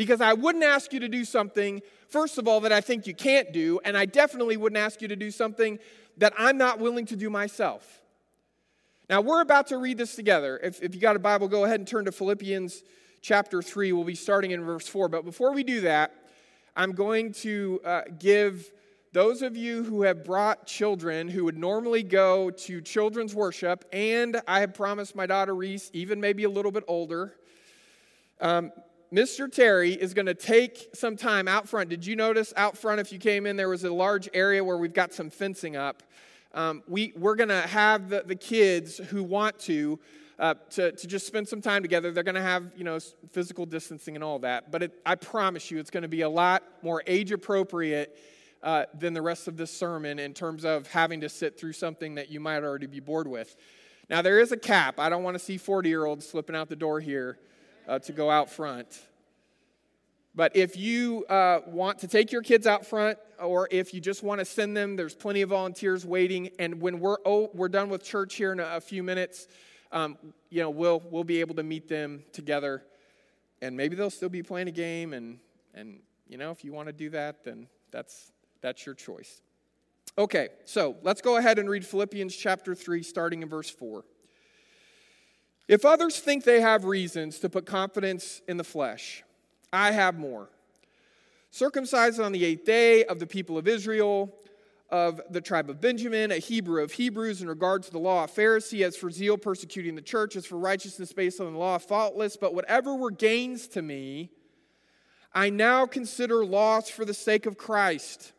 Because 0.00 0.22
I 0.22 0.32
wouldn't 0.32 0.64
ask 0.64 0.94
you 0.94 1.00
to 1.00 1.10
do 1.10 1.26
something, 1.26 1.82
first 2.08 2.38
of 2.38 2.48
all, 2.48 2.60
that 2.60 2.72
I 2.72 2.80
think 2.80 3.06
you 3.06 3.12
can't 3.14 3.52
do, 3.52 3.80
and 3.84 3.98
I 3.98 4.06
definitely 4.06 4.56
wouldn't 4.56 4.78
ask 4.78 5.02
you 5.02 5.08
to 5.08 5.14
do 5.14 5.30
something 5.30 5.78
that 6.16 6.32
I'm 6.38 6.56
not 6.56 6.78
willing 6.78 7.04
to 7.04 7.16
do 7.16 7.28
myself. 7.28 8.00
Now, 9.10 9.20
we're 9.20 9.42
about 9.42 9.66
to 9.66 9.76
read 9.76 9.98
this 9.98 10.16
together. 10.16 10.58
If, 10.62 10.82
if 10.82 10.94
you 10.94 11.02
got 11.02 11.16
a 11.16 11.18
Bible, 11.18 11.48
go 11.48 11.66
ahead 11.66 11.80
and 11.80 11.86
turn 11.86 12.06
to 12.06 12.12
Philippians 12.12 12.82
chapter 13.20 13.60
3. 13.60 13.92
We'll 13.92 14.04
be 14.04 14.14
starting 14.14 14.52
in 14.52 14.64
verse 14.64 14.88
4. 14.88 15.10
But 15.10 15.26
before 15.26 15.52
we 15.52 15.64
do 15.64 15.82
that, 15.82 16.14
I'm 16.74 16.92
going 16.92 17.32
to 17.32 17.82
uh, 17.84 18.00
give 18.18 18.72
those 19.12 19.42
of 19.42 19.54
you 19.54 19.84
who 19.84 20.00
have 20.04 20.24
brought 20.24 20.66
children 20.66 21.28
who 21.28 21.44
would 21.44 21.58
normally 21.58 22.04
go 22.04 22.48
to 22.48 22.80
children's 22.80 23.34
worship, 23.34 23.84
and 23.92 24.40
I 24.48 24.60
have 24.60 24.72
promised 24.72 25.14
my 25.14 25.26
daughter 25.26 25.54
Reese, 25.54 25.90
even 25.92 26.22
maybe 26.22 26.44
a 26.44 26.48
little 26.48 26.72
bit 26.72 26.84
older, 26.88 27.34
um, 28.40 28.72
Mr. 29.12 29.50
Terry 29.50 29.92
is 29.92 30.14
going 30.14 30.26
to 30.26 30.34
take 30.34 30.88
some 30.94 31.16
time 31.16 31.48
out 31.48 31.68
front. 31.68 31.90
Did 31.90 32.06
you 32.06 32.14
notice 32.14 32.52
out 32.56 32.78
front, 32.78 33.00
if 33.00 33.10
you 33.10 33.18
came 33.18 33.44
in, 33.44 33.56
there 33.56 33.68
was 33.68 33.82
a 33.82 33.92
large 33.92 34.28
area 34.32 34.62
where 34.62 34.76
we've 34.76 34.94
got 34.94 35.12
some 35.12 35.30
fencing 35.30 35.74
up. 35.74 36.04
Um, 36.54 36.84
we, 36.86 37.12
we're 37.16 37.34
going 37.34 37.48
to 37.48 37.62
have 37.62 38.08
the, 38.08 38.22
the 38.24 38.36
kids 38.36 38.98
who 38.98 39.24
want 39.24 39.58
to, 39.60 39.98
uh, 40.38 40.54
to, 40.70 40.92
to 40.92 41.06
just 41.08 41.26
spend 41.26 41.48
some 41.48 41.60
time 41.60 41.82
together. 41.82 42.12
They're 42.12 42.22
going 42.22 42.36
to 42.36 42.40
have, 42.40 42.70
you 42.76 42.84
know, 42.84 43.00
physical 43.32 43.66
distancing 43.66 44.14
and 44.14 44.22
all 44.22 44.38
that. 44.40 44.70
But 44.70 44.84
it, 44.84 44.92
I 45.04 45.16
promise 45.16 45.72
you, 45.72 45.80
it's 45.80 45.90
going 45.90 46.02
to 46.02 46.08
be 46.08 46.20
a 46.20 46.30
lot 46.30 46.62
more 46.80 47.02
age 47.04 47.32
appropriate 47.32 48.16
uh, 48.62 48.84
than 48.96 49.12
the 49.12 49.22
rest 49.22 49.48
of 49.48 49.56
this 49.56 49.72
sermon 49.72 50.20
in 50.20 50.34
terms 50.34 50.64
of 50.64 50.86
having 50.86 51.20
to 51.22 51.28
sit 51.28 51.58
through 51.58 51.72
something 51.72 52.14
that 52.14 52.30
you 52.30 52.38
might 52.38 52.62
already 52.62 52.86
be 52.86 53.00
bored 53.00 53.26
with. 53.26 53.56
Now, 54.08 54.22
there 54.22 54.38
is 54.38 54.52
a 54.52 54.56
cap. 54.56 55.00
I 55.00 55.08
don't 55.08 55.24
want 55.24 55.34
to 55.34 55.44
see 55.44 55.58
40 55.58 55.88
year 55.88 56.04
olds 56.04 56.28
slipping 56.28 56.54
out 56.54 56.68
the 56.68 56.76
door 56.76 57.00
here 57.00 57.40
uh, 57.90 57.98
to 57.98 58.12
go 58.12 58.30
out 58.30 58.48
front. 58.48 59.00
But 60.32 60.54
if 60.54 60.76
you 60.76 61.24
uh, 61.26 61.60
want 61.66 61.98
to 61.98 62.08
take 62.08 62.30
your 62.30 62.42
kids 62.42 62.66
out 62.66 62.86
front, 62.86 63.18
or 63.40 63.66
if 63.72 63.92
you 63.92 64.00
just 64.00 64.22
want 64.22 64.38
to 64.38 64.44
send 64.44 64.76
them, 64.76 64.94
there's 64.94 65.14
plenty 65.14 65.42
of 65.42 65.48
volunteers 65.48 66.06
waiting. 66.06 66.50
And 66.60 66.80
when 66.80 67.00
we're 67.00 67.16
oh, 67.26 67.50
we're 67.52 67.68
done 67.68 67.88
with 67.88 68.04
church 68.04 68.36
here 68.36 68.52
in 68.52 68.60
a, 68.60 68.76
a 68.76 68.80
few 68.80 69.02
minutes, 69.02 69.48
um, 69.90 70.16
you 70.50 70.62
know 70.62 70.70
we'll 70.70 71.02
we'll 71.10 71.24
be 71.24 71.40
able 71.40 71.56
to 71.56 71.64
meet 71.64 71.88
them 71.88 72.22
together, 72.32 72.84
and 73.60 73.76
maybe 73.76 73.96
they'll 73.96 74.08
still 74.08 74.28
be 74.28 74.44
playing 74.44 74.68
a 74.68 74.72
game. 74.72 75.12
And 75.12 75.40
and 75.74 75.98
you 76.28 76.38
know 76.38 76.52
if 76.52 76.64
you 76.64 76.72
want 76.72 76.86
to 76.86 76.92
do 76.92 77.10
that, 77.10 77.42
then 77.42 77.66
that's 77.90 78.30
that's 78.60 78.86
your 78.86 78.94
choice. 78.94 79.42
Okay, 80.16 80.50
so 80.64 80.96
let's 81.02 81.20
go 81.20 81.38
ahead 81.38 81.58
and 81.58 81.68
read 81.68 81.84
Philippians 81.84 82.36
chapter 82.36 82.76
three, 82.76 83.02
starting 83.02 83.42
in 83.42 83.48
verse 83.48 83.68
four. 83.68 84.04
If 85.70 85.84
others 85.84 86.18
think 86.18 86.42
they 86.42 86.60
have 86.60 86.84
reasons 86.84 87.38
to 87.38 87.48
put 87.48 87.64
confidence 87.64 88.42
in 88.48 88.56
the 88.56 88.64
flesh, 88.64 89.22
I 89.72 89.92
have 89.92 90.18
more. 90.18 90.48
Circumcised 91.52 92.18
on 92.18 92.32
the 92.32 92.44
eighth 92.44 92.64
day 92.64 93.04
of 93.04 93.20
the 93.20 93.26
people 93.28 93.56
of 93.56 93.68
Israel, 93.68 94.34
of 94.90 95.20
the 95.30 95.40
tribe 95.40 95.70
of 95.70 95.80
Benjamin, 95.80 96.32
a 96.32 96.38
Hebrew 96.38 96.82
of 96.82 96.90
Hebrews 96.90 97.40
in 97.40 97.46
regard 97.46 97.84
to 97.84 97.92
the 97.92 98.00
law, 98.00 98.24
a 98.24 98.26
Pharisee, 98.26 98.84
as 98.84 98.96
for 98.96 99.12
zeal 99.12 99.38
persecuting 99.38 99.94
the 99.94 100.02
church, 100.02 100.34
as 100.34 100.44
for 100.44 100.58
righteousness 100.58 101.12
based 101.12 101.40
on 101.40 101.52
the 101.52 101.58
law, 101.60 101.78
faultless. 101.78 102.36
But 102.36 102.52
whatever 102.52 102.96
were 102.96 103.12
gains 103.12 103.68
to 103.68 103.80
me, 103.80 104.30
I 105.32 105.50
now 105.50 105.86
consider 105.86 106.44
loss 106.44 106.90
for 106.90 107.04
the 107.04 107.14
sake 107.14 107.46
of 107.46 107.56
Christ. 107.56 108.32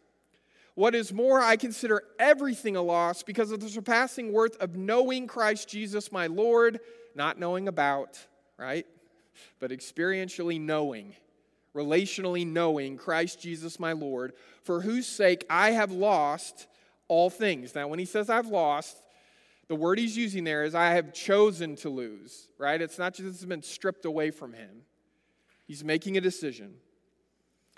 What 0.76 0.94
is 0.94 1.14
more, 1.14 1.40
I 1.40 1.56
consider 1.56 2.04
everything 2.20 2.76
a 2.76 2.82
loss 2.82 3.24
because 3.24 3.52
of 3.52 3.62
the 3.62 3.70
surpassing 3.70 4.34
worth 4.34 4.58
of 4.58 4.76
knowing 4.76 5.28
Christ 5.28 5.70
Jesus 5.70 6.12
my 6.12 6.28
Lord 6.28 6.82
not 7.16 7.40
knowing 7.40 7.68
about, 7.68 8.20
right? 8.58 8.86
But 9.60 9.72
experientially 9.72 10.60
knowing, 10.60 11.16
relationally 11.76 12.46
knowing 12.46 12.98
Christ 12.98 13.42
Jesus 13.42 13.80
my 13.80 13.94
Lord, 13.94 14.34
for 14.64 14.82
whose 14.82 15.08
sake 15.08 15.46
I 15.50 15.72
have 15.72 15.92
lost 15.92 16.68
all 17.08 17.30
things. 17.30 17.76
Now, 17.76 17.88
when 17.88 18.00
he 18.00 18.06
says 18.06 18.30
I've 18.30 18.48
lost, 18.48 18.98
the 19.68 19.76
word 19.76 20.00
he's 20.00 20.18
using 20.18 20.44
there 20.44 20.64
is 20.64 20.76
I 20.76 20.92
have 20.92 21.14
chosen 21.14 21.76
to 21.78 21.90
lose, 21.90 22.48
right? 22.58 22.82
It's 22.82 23.00
not 23.00 23.14
just 23.14 23.28
it's 23.28 23.46
been 23.46 23.64
stripped 23.64 24.06
away 24.06 24.32
from 24.32 24.54
him. 24.54 24.84
He's 25.66 25.84
making 25.84 26.18
a 26.18 26.22
decision. 26.22 26.74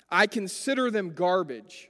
I 0.10 0.28
consider 0.28 0.90
them 0.90 1.14
garbage 1.14 1.90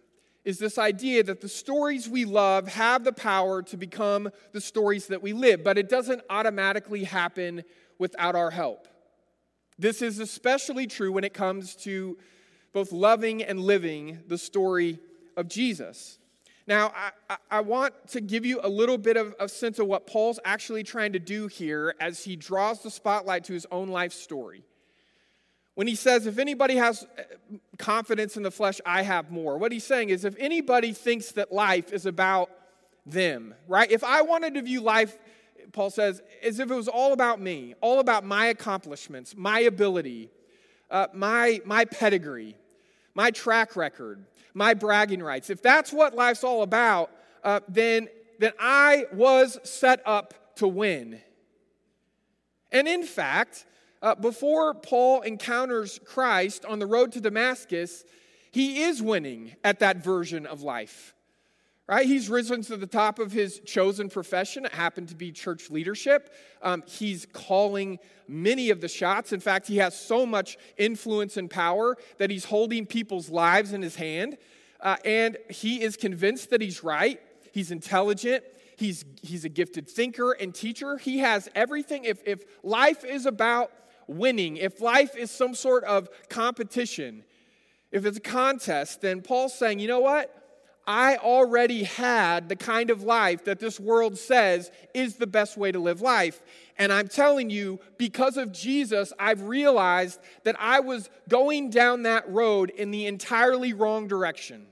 is 0.43 0.57
this 0.57 0.77
idea 0.77 1.23
that 1.23 1.41
the 1.41 1.49
stories 1.49 2.09
we 2.09 2.25
love 2.25 2.67
have 2.67 3.03
the 3.03 3.13
power 3.13 3.61
to 3.61 3.77
become 3.77 4.29
the 4.53 4.61
stories 4.61 5.07
that 5.07 5.21
we 5.21 5.33
live, 5.33 5.63
but 5.63 5.77
it 5.77 5.87
doesn't 5.87 6.21
automatically 6.29 7.03
happen 7.03 7.63
without 7.99 8.35
our 8.35 8.49
help. 8.49 8.87
This 9.77 10.01
is 10.01 10.19
especially 10.19 10.87
true 10.87 11.11
when 11.11 11.23
it 11.23 11.33
comes 11.33 11.75
to 11.77 12.17
both 12.73 12.91
loving 12.91 13.43
and 13.43 13.59
living 13.59 14.19
the 14.27 14.37
story 14.37 14.99
of 15.37 15.47
Jesus. 15.47 16.17
Now, 16.67 16.93
I, 17.29 17.37
I, 17.49 17.61
want 17.61 17.93
to 18.09 18.21
give 18.21 18.45
you 18.45 18.59
a 18.63 18.69
little 18.69 18.97
bit 18.97 19.17
of 19.17 19.35
a 19.39 19.49
sense 19.49 19.79
of 19.79 19.87
what 19.87 20.05
Paul's 20.07 20.39
actually 20.45 20.83
trying 20.83 21.13
to 21.13 21.19
do 21.19 21.47
here 21.47 21.95
as 21.99 22.23
he 22.23 22.35
draws 22.35 22.83
the 22.83 22.91
spotlight 22.91 23.43
to 23.45 23.53
his 23.53 23.65
own 23.71 23.89
life 23.89 24.13
story. 24.13 24.63
When 25.75 25.87
he 25.87 25.95
says, 25.95 26.27
if 26.27 26.37
anybody 26.37 26.75
has 26.75 27.03
uh, 27.03 27.23
confidence 27.77 28.37
in 28.37 28.43
the 28.43 28.51
flesh, 28.51 28.81
I 28.85 29.03
have 29.03 29.31
more. 29.31 29.57
What 29.57 29.71
he's 29.71 29.85
saying 29.85 30.09
is, 30.09 30.25
if 30.25 30.35
anybody 30.37 30.93
thinks 30.93 31.31
that 31.33 31.51
life 31.51 31.93
is 31.93 32.05
about 32.05 32.49
them, 33.05 33.55
right? 33.67 33.89
If 33.89 34.03
I 34.03 34.21
wanted 34.21 34.53
to 34.55 34.61
view 34.61 34.81
life, 34.81 35.17
Paul 35.71 35.89
says, 35.89 36.21
as 36.43 36.59
if 36.59 36.69
it 36.69 36.75
was 36.75 36.87
all 36.87 37.13
about 37.13 37.39
me, 37.39 37.75
all 37.81 37.99
about 37.99 38.25
my 38.25 38.47
accomplishments, 38.47 39.35
my 39.35 39.61
ability, 39.61 40.29
uh, 40.89 41.07
my, 41.13 41.61
my 41.65 41.85
pedigree, 41.85 42.57
my 43.15 43.31
track 43.31 43.75
record, 43.75 44.25
my 44.53 44.73
bragging 44.73 45.23
rights, 45.23 45.49
if 45.49 45.61
that's 45.61 45.93
what 45.93 46.13
life's 46.13 46.43
all 46.43 46.63
about, 46.63 47.11
uh, 47.43 47.61
then, 47.69 48.09
then 48.39 48.51
I 48.59 49.05
was 49.13 49.57
set 49.63 50.01
up 50.05 50.55
to 50.57 50.67
win. 50.67 51.21
And 52.71 52.87
in 52.87 53.03
fact, 53.03 53.65
uh, 54.01 54.15
before 54.15 54.73
Paul 54.73 55.21
encounters 55.21 55.99
Christ 56.05 56.65
on 56.65 56.79
the 56.79 56.87
road 56.87 57.11
to 57.13 57.21
Damascus, 57.21 58.03
he 58.51 58.83
is 58.83 59.01
winning 59.01 59.55
at 59.63 59.79
that 59.79 60.03
version 60.03 60.45
of 60.45 60.61
life. 60.61 61.13
Right? 61.87 62.05
He's 62.05 62.29
risen 62.29 62.61
to 62.63 62.77
the 62.77 62.87
top 62.87 63.19
of 63.19 63.33
his 63.33 63.59
chosen 63.65 64.07
profession. 64.07 64.65
It 64.65 64.71
happened 64.71 65.09
to 65.09 65.15
be 65.15 65.31
church 65.31 65.69
leadership. 65.69 66.33
Um, 66.61 66.83
he's 66.87 67.27
calling 67.33 67.99
many 68.29 68.69
of 68.69 68.79
the 68.79 68.87
shots. 68.87 69.33
In 69.33 69.41
fact, 69.41 69.67
he 69.67 69.77
has 69.77 69.99
so 69.99 70.25
much 70.25 70.57
influence 70.77 71.35
and 71.35 71.49
power 71.49 71.97
that 72.17 72.29
he's 72.29 72.45
holding 72.45 72.85
people's 72.85 73.29
lives 73.29 73.73
in 73.73 73.81
his 73.81 73.97
hand. 73.97 74.37
Uh, 74.79 74.95
and 75.03 75.37
he 75.49 75.81
is 75.81 75.97
convinced 75.97 76.49
that 76.51 76.61
he's 76.61 76.81
right. 76.81 77.19
He's 77.51 77.71
intelligent. 77.71 78.45
He's, 78.77 79.03
he's 79.21 79.43
a 79.43 79.49
gifted 79.49 79.89
thinker 79.89 80.31
and 80.31 80.55
teacher. 80.55 80.97
He 80.97 81.19
has 81.19 81.49
everything. 81.55 82.05
If, 82.05 82.25
if 82.25 82.43
life 82.63 83.03
is 83.03 83.25
about 83.25 83.71
winning, 84.07 84.57
if 84.57 84.81
life 84.81 85.15
is 85.15 85.31
some 85.31 85.55
sort 85.55 85.83
of 85.83 86.09
competition, 86.29 87.23
if 87.91 88.05
it's 88.05 88.17
a 88.17 88.21
contest, 88.21 89.01
then 89.01 89.21
Paul's 89.21 89.53
saying, 89.53 89.79
you 89.79 89.87
know 89.87 89.99
what? 89.99 90.35
I 90.87 91.17
already 91.17 91.83
had 91.83 92.49
the 92.49 92.55
kind 92.55 92.89
of 92.89 93.03
life 93.03 93.45
that 93.45 93.59
this 93.59 93.79
world 93.79 94.17
says 94.17 94.71
is 94.93 95.15
the 95.15 95.27
best 95.27 95.55
way 95.55 95.71
to 95.71 95.79
live 95.79 96.01
life. 96.01 96.41
And 96.77 96.91
I'm 96.91 97.07
telling 97.07 97.49
you, 97.49 97.79
because 97.97 98.37
of 98.37 98.51
Jesus, 98.51 99.13
I've 99.19 99.43
realized 99.43 100.19
that 100.43 100.55
I 100.59 100.79
was 100.79 101.09
going 101.29 101.69
down 101.69 102.03
that 102.03 102.27
road 102.29 102.71
in 102.71 102.89
the 102.89 103.05
entirely 103.05 103.73
wrong 103.73 104.07
direction. 104.07 104.65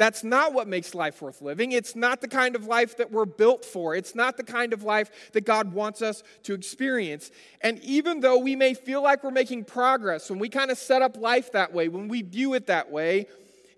That's 0.00 0.24
not 0.24 0.54
what 0.54 0.66
makes 0.66 0.94
life 0.94 1.20
worth 1.20 1.42
living. 1.42 1.72
It's 1.72 1.94
not 1.94 2.22
the 2.22 2.26
kind 2.26 2.56
of 2.56 2.64
life 2.64 2.96
that 2.96 3.12
we're 3.12 3.26
built 3.26 3.66
for. 3.66 3.94
It's 3.94 4.14
not 4.14 4.38
the 4.38 4.42
kind 4.42 4.72
of 4.72 4.82
life 4.82 5.10
that 5.32 5.42
God 5.42 5.74
wants 5.74 6.00
us 6.00 6.22
to 6.44 6.54
experience. 6.54 7.30
And 7.60 7.78
even 7.80 8.20
though 8.20 8.38
we 8.38 8.56
may 8.56 8.72
feel 8.72 9.02
like 9.02 9.22
we're 9.22 9.30
making 9.30 9.64
progress, 9.64 10.30
when 10.30 10.38
we 10.38 10.48
kind 10.48 10.70
of 10.70 10.78
set 10.78 11.02
up 11.02 11.18
life 11.18 11.52
that 11.52 11.74
way, 11.74 11.88
when 11.88 12.08
we 12.08 12.22
view 12.22 12.54
it 12.54 12.68
that 12.68 12.90
way, 12.90 13.26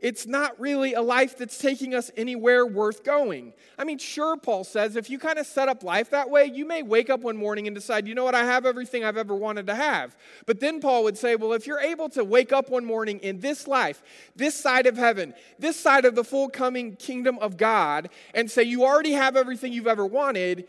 it's 0.03 0.27
not 0.27 0.61
really 0.61 0.95
a 0.95 1.01
life 1.01 1.39
that's 1.39 1.57
taking 1.57 1.95
us 1.95 2.11
anywhere 2.17 2.67
worth 2.67 3.05
going. 3.05 3.53
I 3.79 3.85
mean, 3.85 3.99
sure, 3.99 4.37
Paul 4.37 4.65
says, 4.65 4.97
if 4.97 5.09
you 5.09 5.17
kind 5.17 5.39
of 5.39 5.47
set 5.47 5.69
up 5.69 5.85
life 5.85 6.11
that 6.11 6.29
way, 6.29 6.51
you 6.53 6.67
may 6.67 6.83
wake 6.83 7.09
up 7.09 7.21
one 7.21 7.37
morning 7.37 7.69
and 7.69 7.75
decide, 7.75 8.09
you 8.09 8.17
know 8.17 8.25
what, 8.25 8.35
I 8.35 8.45
have 8.45 8.67
everything 8.67 9.05
I've 9.05 9.17
ever 9.17 9.35
wanted 9.35 9.69
to 9.69 9.77
have. 9.77 10.17
But 10.45 10.59
then 10.59 10.81
Paul 10.81 11.05
would 11.05 11.17
say, 11.17 11.37
well, 11.37 11.53
if 11.53 11.69
you're 11.69 11.81
able 11.81 12.09
to 12.11 12.25
wake 12.25 12.53
up 12.53 12.69
one 12.69 12.85
morning 12.85 13.21
in 13.21 13.39
this 13.39 13.69
life, 13.69 14.03
this 14.35 14.57
side 14.57 14.87
of 14.87 14.97
heaven, 14.97 15.35
this 15.61 15.79
side 15.79 16.05
of 16.05 16.17
the 16.17 16.25
full 16.25 16.49
coming 16.49 16.97
kingdom 16.97 17.39
of 17.39 17.57
God, 17.57 18.11
and 18.35 18.51
say 18.51 18.65
you 18.65 18.85
already 18.85 19.13
have 19.13 19.37
everything 19.37 19.73
you've 19.73 19.87
ever 19.87 20.05
wanted, 20.05 20.67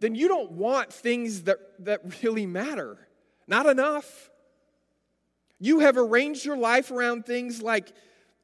then 0.00 0.14
you 0.14 0.26
don't 0.26 0.52
want 0.52 0.90
things 0.90 1.42
that, 1.42 1.58
that 1.80 2.22
really 2.22 2.46
matter. 2.46 2.96
Not 3.46 3.66
enough. 3.66 4.30
You 5.58 5.80
have 5.80 5.98
arranged 5.98 6.46
your 6.46 6.56
life 6.56 6.90
around 6.90 7.26
things 7.26 7.60
like 7.60 7.92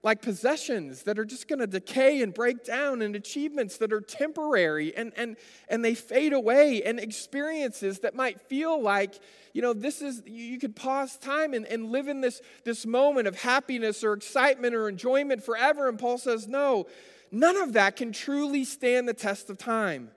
like 0.06 0.22
possessions 0.22 1.02
that 1.02 1.18
are 1.18 1.24
just 1.24 1.48
going 1.48 1.58
to 1.58 1.66
decay 1.66 2.22
and 2.22 2.32
break 2.32 2.64
down 2.64 3.02
and 3.02 3.16
achievements 3.16 3.78
that 3.78 3.92
are 3.92 4.00
temporary 4.00 4.96
and, 4.96 5.12
and, 5.16 5.36
and 5.68 5.84
they 5.84 5.96
fade 5.96 6.32
away 6.32 6.80
and 6.84 7.00
experiences 7.00 7.98
that 7.98 8.14
might 8.14 8.40
feel 8.42 8.80
like 8.80 9.18
you 9.52 9.60
know 9.60 9.72
this 9.72 10.00
is 10.00 10.22
you 10.24 10.60
could 10.60 10.76
pause 10.76 11.16
time 11.16 11.54
and, 11.54 11.66
and 11.66 11.90
live 11.90 12.06
in 12.06 12.20
this, 12.20 12.40
this 12.62 12.86
moment 12.86 13.26
of 13.26 13.34
happiness 13.40 14.04
or 14.04 14.12
excitement 14.12 14.76
or 14.76 14.88
enjoyment 14.88 15.42
forever 15.42 15.88
and 15.88 15.98
paul 15.98 16.18
says 16.18 16.46
no 16.46 16.86
none 17.32 17.56
of 17.56 17.72
that 17.72 17.96
can 17.96 18.12
truly 18.12 18.64
stand 18.64 19.08
the 19.08 19.12
test 19.12 19.50
of 19.50 19.58
time. 19.58 20.12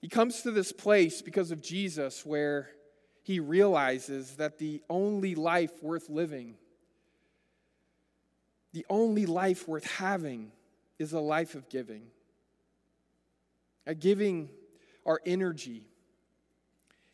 He 0.00 0.08
comes 0.08 0.42
to 0.42 0.52
this 0.52 0.70
place 0.70 1.20
because 1.20 1.50
of 1.50 1.60
jesus 1.60 2.24
where 2.24 2.70
he 3.24 3.40
realizes 3.40 4.36
that 4.36 4.58
the 4.58 4.84
only 4.88 5.34
life 5.34 5.82
worth 5.82 6.08
living 6.08 6.54
the 8.72 8.86
only 8.88 9.26
life 9.26 9.66
worth 9.66 9.84
having 9.84 10.52
is 10.98 11.12
a 11.12 11.20
life 11.20 11.54
of 11.54 11.68
giving. 11.68 12.02
A 13.86 13.94
giving 13.94 14.50
our 15.06 15.20
energy, 15.26 15.86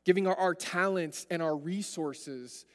giving 0.04 0.26
our, 0.26 0.36
our 0.36 0.54
talents 0.54 1.26
and 1.30 1.40
our 1.40 1.56
resources 1.56 2.66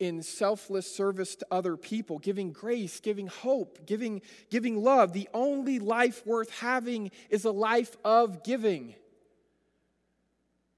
in 0.00 0.22
selfless 0.22 0.92
service 0.92 1.36
to 1.36 1.46
other 1.50 1.76
people, 1.76 2.18
giving 2.18 2.52
grace, 2.52 3.00
giving 3.00 3.26
hope, 3.26 3.84
giving, 3.86 4.22
giving 4.50 4.82
love. 4.82 5.12
The 5.12 5.28
only 5.34 5.78
life 5.78 6.24
worth 6.26 6.50
having 6.58 7.10
is 7.30 7.44
a 7.44 7.50
life 7.50 7.96
of 8.04 8.44
giving. 8.44 8.94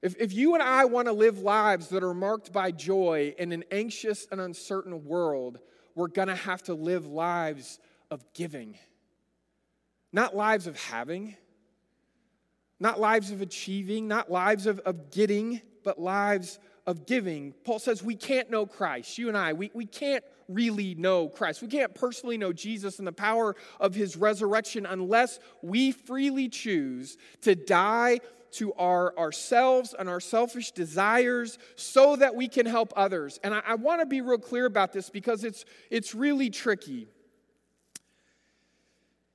If, 0.01 0.15
if 0.19 0.33
you 0.33 0.55
and 0.55 0.63
I 0.63 0.85
want 0.85 1.07
to 1.07 1.13
live 1.13 1.39
lives 1.39 1.89
that 1.89 2.03
are 2.03 2.13
marked 2.13 2.51
by 2.51 2.71
joy 2.71 3.35
in 3.37 3.51
an 3.51 3.63
anxious 3.71 4.27
and 4.31 4.41
uncertain 4.41 5.05
world, 5.05 5.59
we're 5.95 6.07
going 6.07 6.27
to 6.27 6.35
have 6.35 6.63
to 6.63 6.73
live 6.73 7.05
lives 7.05 7.79
of 8.09 8.23
giving, 8.33 8.77
not 10.11 10.35
lives 10.35 10.67
of 10.67 10.79
having, 10.79 11.35
not 12.79 12.99
lives 12.99 13.31
of 13.31 13.41
achieving, 13.41 14.07
not 14.07 14.31
lives 14.31 14.65
of, 14.65 14.79
of 14.79 15.11
getting, 15.11 15.61
but 15.83 15.99
lives 15.99 16.59
of 16.87 17.05
giving. 17.05 17.53
Paul 17.63 17.79
says 17.79 18.03
we 18.03 18.15
can't 18.15 18.49
know 18.49 18.65
Christ. 18.65 19.17
You 19.17 19.27
and 19.27 19.37
I, 19.37 19.53
we, 19.53 19.71
we 19.73 19.85
can't 19.85 20.23
really 20.47 20.95
know 20.95 21.29
Christ. 21.29 21.61
We 21.61 21.67
can't 21.67 21.93
personally 21.93 22.37
know 22.37 22.51
Jesus 22.51 22.99
and 22.99 23.07
the 23.07 23.13
power 23.13 23.55
of 23.79 23.95
his 23.95 24.17
resurrection 24.17 24.85
unless 24.85 25.39
we 25.61 25.91
freely 25.91 26.49
choose 26.49 27.17
to 27.41 27.55
die 27.55 28.19
to 28.53 28.73
our 28.73 29.17
ourselves 29.17 29.95
and 29.97 30.09
our 30.09 30.19
selfish 30.19 30.71
desires 30.71 31.57
so 31.75 32.15
that 32.15 32.35
we 32.35 32.47
can 32.47 32.65
help 32.65 32.93
others. 32.95 33.39
And 33.43 33.53
I, 33.53 33.61
I 33.65 33.75
want 33.75 34.01
to 34.01 34.05
be 34.05 34.21
real 34.21 34.37
clear 34.37 34.65
about 34.65 34.93
this 34.93 35.09
because 35.09 35.43
it's 35.43 35.65
it's 35.89 36.13
really 36.13 36.49
tricky. 36.49 37.07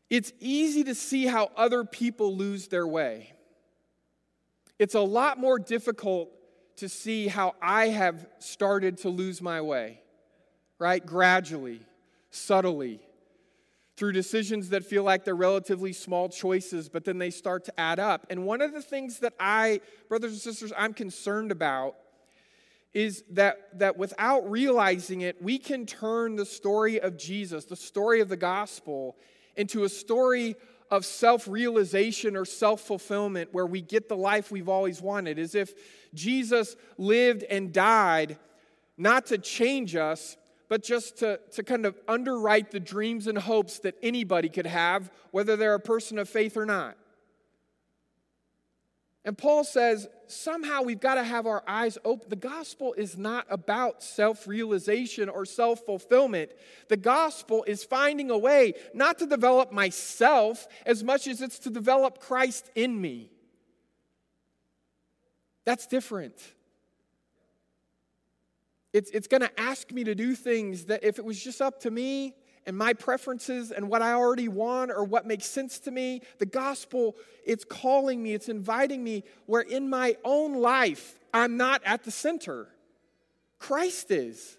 It's 0.08 0.32
easy 0.38 0.84
to 0.84 0.94
see 0.94 1.26
how 1.26 1.50
other 1.56 1.84
people 1.84 2.36
lose 2.36 2.68
their 2.68 2.86
way. 2.86 3.32
It's 4.78 4.94
a 4.94 5.00
lot 5.00 5.38
more 5.38 5.58
difficult 5.58 6.30
to 6.76 6.88
see 6.88 7.26
how 7.26 7.54
I 7.60 7.88
have 7.88 8.26
started 8.38 8.98
to 8.98 9.08
lose 9.08 9.40
my 9.40 9.62
way, 9.62 10.00
right? 10.78 11.04
Gradually, 11.04 11.80
subtly, 12.30 13.00
through 13.96 14.12
decisions 14.12 14.68
that 14.70 14.84
feel 14.84 15.02
like 15.02 15.24
they're 15.24 15.34
relatively 15.34 15.92
small 15.92 16.28
choices, 16.28 16.88
but 16.88 17.04
then 17.04 17.18
they 17.18 17.30
start 17.30 17.64
to 17.64 17.80
add 17.80 17.98
up. 17.98 18.26
And 18.28 18.44
one 18.44 18.60
of 18.60 18.72
the 18.72 18.82
things 18.82 19.20
that 19.20 19.32
I, 19.40 19.80
brothers 20.08 20.32
and 20.32 20.40
sisters, 20.40 20.72
I'm 20.76 20.92
concerned 20.92 21.50
about 21.50 21.96
is 22.92 23.24
that, 23.30 23.78
that 23.78 23.96
without 23.96 24.50
realizing 24.50 25.22
it, 25.22 25.42
we 25.42 25.58
can 25.58 25.86
turn 25.86 26.36
the 26.36 26.46
story 26.46 27.00
of 27.00 27.16
Jesus, 27.16 27.64
the 27.64 27.76
story 27.76 28.20
of 28.20 28.28
the 28.28 28.36
gospel, 28.36 29.16
into 29.56 29.84
a 29.84 29.88
story 29.88 30.56
of 30.90 31.04
self 31.04 31.48
realization 31.48 32.36
or 32.36 32.44
self 32.44 32.82
fulfillment 32.82 33.52
where 33.52 33.66
we 33.66 33.80
get 33.80 34.08
the 34.08 34.16
life 34.16 34.50
we've 34.50 34.68
always 34.68 35.02
wanted, 35.02 35.38
as 35.38 35.54
if 35.54 35.74
Jesus 36.14 36.76
lived 36.96 37.42
and 37.44 37.72
died 37.72 38.38
not 38.96 39.26
to 39.26 39.38
change 39.38 39.94
us, 39.96 40.36
but 40.68 40.82
just 40.82 41.18
to, 41.18 41.40
to 41.52 41.62
kind 41.62 41.86
of 41.86 41.98
underwrite 42.08 42.70
the 42.70 42.80
dreams 42.80 43.26
and 43.26 43.38
hopes 43.38 43.78
that 43.80 43.94
anybody 44.02 44.48
could 44.48 44.66
have, 44.66 45.10
whether 45.30 45.56
they're 45.56 45.74
a 45.74 45.80
person 45.80 46.18
of 46.18 46.28
faith 46.28 46.56
or 46.56 46.66
not. 46.66 46.96
And 49.26 49.36
Paul 49.36 49.64
says, 49.64 50.06
somehow 50.28 50.82
we've 50.82 51.00
got 51.00 51.16
to 51.16 51.24
have 51.24 51.46
our 51.46 51.64
eyes 51.66 51.98
open. 52.04 52.28
The 52.28 52.36
gospel 52.36 52.94
is 52.96 53.18
not 53.18 53.44
about 53.50 54.00
self 54.00 54.46
realization 54.46 55.28
or 55.28 55.44
self 55.44 55.80
fulfillment. 55.80 56.52
The 56.88 56.96
gospel 56.96 57.64
is 57.66 57.82
finding 57.82 58.30
a 58.30 58.38
way 58.38 58.74
not 58.94 59.18
to 59.18 59.26
develop 59.26 59.72
myself 59.72 60.68
as 60.86 61.02
much 61.02 61.26
as 61.26 61.42
it's 61.42 61.58
to 61.60 61.70
develop 61.70 62.20
Christ 62.20 62.70
in 62.76 63.00
me. 63.00 63.32
That's 65.64 65.88
different. 65.88 66.36
It's, 68.96 69.10
it's 69.10 69.28
going 69.28 69.42
to 69.42 69.60
ask 69.60 69.92
me 69.92 70.04
to 70.04 70.14
do 70.14 70.34
things 70.34 70.86
that 70.86 71.04
if 71.04 71.18
it 71.18 71.24
was 71.26 71.38
just 71.38 71.60
up 71.60 71.80
to 71.80 71.90
me 71.90 72.34
and 72.64 72.74
my 72.74 72.94
preferences 72.94 73.70
and 73.70 73.90
what 73.90 74.00
I 74.00 74.14
already 74.14 74.48
want 74.48 74.90
or 74.90 75.04
what 75.04 75.26
makes 75.26 75.44
sense 75.44 75.78
to 75.80 75.90
me, 75.90 76.22
the 76.38 76.46
gospel, 76.46 77.14
it's 77.44 77.62
calling 77.62 78.22
me, 78.22 78.32
it's 78.32 78.48
inviting 78.48 79.04
me 79.04 79.24
where 79.44 79.60
in 79.60 79.90
my 79.90 80.16
own 80.24 80.54
life, 80.54 81.18
I'm 81.34 81.58
not 81.58 81.82
at 81.84 82.04
the 82.04 82.10
center. 82.10 82.68
Christ 83.58 84.10
is. 84.10 84.56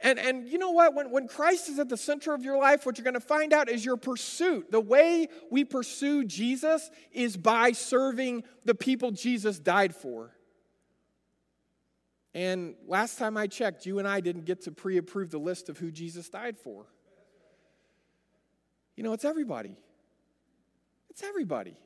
And, 0.00 0.18
and 0.18 0.48
you 0.48 0.58
know 0.58 0.72
what? 0.72 0.92
When, 0.92 1.12
when 1.12 1.28
Christ 1.28 1.68
is 1.68 1.78
at 1.78 1.88
the 1.88 1.96
center 1.96 2.34
of 2.34 2.42
your 2.42 2.58
life, 2.58 2.84
what 2.84 2.98
you're 2.98 3.04
going 3.04 3.14
to 3.14 3.20
find 3.20 3.52
out 3.52 3.68
is 3.68 3.84
your 3.84 3.96
pursuit. 3.96 4.72
The 4.72 4.80
way 4.80 5.28
we 5.48 5.64
pursue 5.64 6.24
Jesus 6.24 6.90
is 7.12 7.36
by 7.36 7.70
serving 7.70 8.42
the 8.64 8.74
people 8.74 9.12
Jesus 9.12 9.60
died 9.60 9.94
for. 9.94 10.33
And 12.34 12.74
last 12.86 13.18
time 13.18 13.36
I 13.36 13.46
checked, 13.46 13.86
you 13.86 14.00
and 14.00 14.08
I 14.08 14.20
didn't 14.20 14.44
get 14.44 14.62
to 14.62 14.72
pre 14.72 14.96
approve 14.96 15.30
the 15.30 15.38
list 15.38 15.68
of 15.68 15.78
who 15.78 15.90
Jesus 15.90 16.28
died 16.28 16.58
for. 16.58 16.86
You 18.96 19.04
know, 19.04 19.12
it's 19.12 19.24
everybody. 19.24 19.76
It's 21.10 21.22
everybody. 21.22 21.76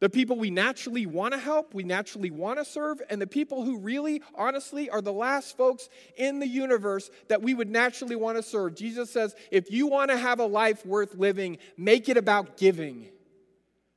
The 0.00 0.10
people 0.10 0.36
we 0.36 0.50
naturally 0.50 1.06
want 1.06 1.32
to 1.32 1.40
help, 1.40 1.72
we 1.72 1.82
naturally 1.82 2.30
want 2.30 2.58
to 2.58 2.64
serve, 2.64 3.00
and 3.08 3.22
the 3.22 3.26
people 3.26 3.64
who 3.64 3.78
really, 3.78 4.20
honestly, 4.34 4.90
are 4.90 5.00
the 5.00 5.12
last 5.12 5.56
folks 5.56 5.88
in 6.16 6.40
the 6.40 6.46
universe 6.46 7.10
that 7.28 7.40
we 7.40 7.54
would 7.54 7.70
naturally 7.70 8.16
want 8.16 8.36
to 8.36 8.42
serve. 8.42 8.74
Jesus 8.74 9.10
says, 9.10 9.34
if 9.50 9.70
you 9.70 9.86
want 9.86 10.10
to 10.10 10.18
have 10.18 10.40
a 10.40 10.46
life 10.46 10.84
worth 10.84 11.14
living, 11.14 11.56
make 11.78 12.10
it 12.10 12.18
about 12.18 12.58
giving, 12.58 13.08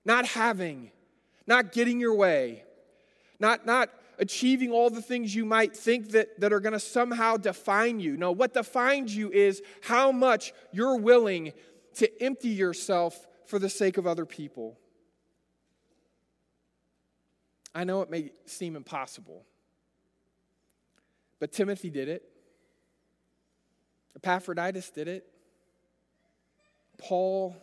not 0.06 0.26
having, 0.26 0.92
not 1.46 1.74
getting 1.74 2.00
your 2.00 2.16
way, 2.16 2.64
not, 3.38 3.66
not 3.66 3.90
achieving 4.20 4.72
all 4.72 4.90
the 4.90 5.02
things 5.02 5.34
you 5.34 5.46
might 5.46 5.76
think 5.76 6.12
that, 6.12 6.40
that 6.40 6.52
are 6.52 6.60
going 6.60 6.74
to 6.74 6.80
somehow 6.80 7.38
define 7.38 8.00
you. 8.00 8.18
No, 8.18 8.32
what 8.32 8.54
defines 8.54 9.16
you 9.16 9.32
is 9.32 9.62
how 9.82 10.12
much 10.12 10.54
you're 10.72 10.98
willing 10.98 11.54
to 11.96 12.22
empty 12.22 12.50
yourself 12.50 13.28
for 13.46 13.60
the 13.60 13.70
sake 13.70 13.98
of 13.98 14.06
other 14.06 14.26
people. 14.26 14.78
I 17.74 17.84
know 17.84 18.02
it 18.02 18.10
may 18.10 18.32
seem 18.46 18.76
impossible, 18.76 19.46
but 21.40 21.52
Timothy 21.52 21.90
did 21.90 22.10
it. 22.10 22.24
Epaphroditus 24.16 24.90
did 24.90 25.08
it. 25.08 25.28
Paul 26.98 27.56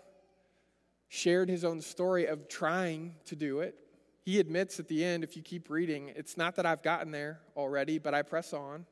shared 1.09 1.49
his 1.49 1.65
own 1.65 1.81
story 1.81 2.27
of 2.27 2.49
trying 2.49 3.17
to 3.27 3.37
do 3.37 3.61
it. 3.61 3.75
He 4.25 4.41
admits 4.41 4.81
at 4.81 4.89
the 4.89 5.05
end, 5.05 5.23
if 5.23 5.37
you 5.37 5.43
keep 5.43 5.69
reading, 5.69 6.11
it's 6.17 6.39
not 6.39 6.57
that 6.57 6.65
I've 6.65 6.83
gotten 6.83 7.11
there 7.11 7.41
already, 7.55 7.99
but 7.99 8.15
I 8.15 8.23
press 8.23 8.55
on. 8.55 8.87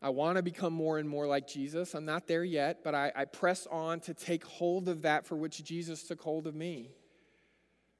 I 0.00 0.10
want 0.10 0.36
to 0.36 0.42
become 0.42 0.72
more 0.72 0.98
and 0.98 1.08
more 1.08 1.26
like 1.26 1.48
Jesus. 1.48 1.94
I'm 1.94 2.04
not 2.04 2.28
there 2.28 2.44
yet, 2.44 2.84
but 2.84 2.94
I, 2.94 3.12
I, 3.14 3.24
press 3.26 3.66
on 3.70 4.00
to 4.00 4.14
take 4.14 4.44
hold 4.44 4.88
of 4.88 5.02
that 5.02 5.26
for 5.26 5.36
which 5.36 5.62
Jesus 5.62 6.04
took 6.04 6.22
hold 6.22 6.46
of 6.46 6.54
me. 6.54 6.90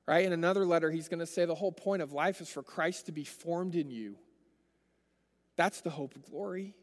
Right? 0.07 0.25
In 0.25 0.33
another 0.33 0.65
letter, 0.65 0.91
he's 0.91 1.09
going 1.09 1.21
to 1.21 1.27
say 1.27 1.45
the 1.45 1.55
whole 1.55 1.73
point 1.73 2.03
of 2.03 2.13
life 2.13 2.41
is 2.41 2.49
for 2.49 2.63
Christ 2.63 3.07
to 3.07 3.13
be 3.13 3.25
formed 3.25 3.75
in 3.75 3.91
you. 3.91 4.17
That's 5.57 5.83
the 5.83 5.91
hope 5.91 6.15
of 6.17 6.25
glory. 6.25 6.75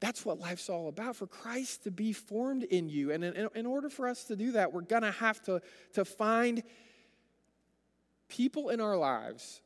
That's 0.00 0.24
what 0.24 0.38
life's 0.38 0.68
all 0.68 0.88
about, 0.88 1.16
for 1.16 1.26
Christ 1.26 1.84
to 1.84 1.90
be 1.90 2.12
formed 2.12 2.64
in 2.64 2.88
you. 2.88 3.12
And 3.12 3.22
in, 3.22 3.48
in 3.54 3.66
order 3.66 3.88
for 3.88 4.08
us 4.08 4.24
to 4.24 4.36
do 4.36 4.52
that, 4.52 4.72
we're 4.72 4.82
going 4.82 5.02
to 5.02 5.12
have 5.12 5.40
to, 5.44 5.62
to 5.94 6.04
find 6.04 6.62
people 8.30 8.70
in 8.70 8.80
our 8.80 8.96
lives 8.96 9.60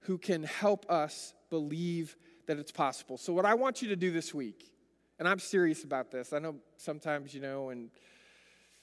who 0.00 0.18
can 0.18 0.42
help 0.42 0.90
us 0.90 1.34
believe 1.50 2.16
that 2.46 2.58
it's 2.58 2.72
possible. 2.72 3.16
So, 3.16 3.32
what 3.32 3.44
I 3.44 3.54
want 3.54 3.82
you 3.82 3.88
to 3.88 3.96
do 3.96 4.10
this 4.10 4.34
week, 4.34 4.72
and 5.18 5.28
I'm 5.28 5.38
serious 5.38 5.84
about 5.84 6.10
this, 6.10 6.32
I 6.32 6.40
know 6.40 6.56
sometimes, 6.76 7.32
you 7.34 7.40
know, 7.40 7.70
and 7.70 7.90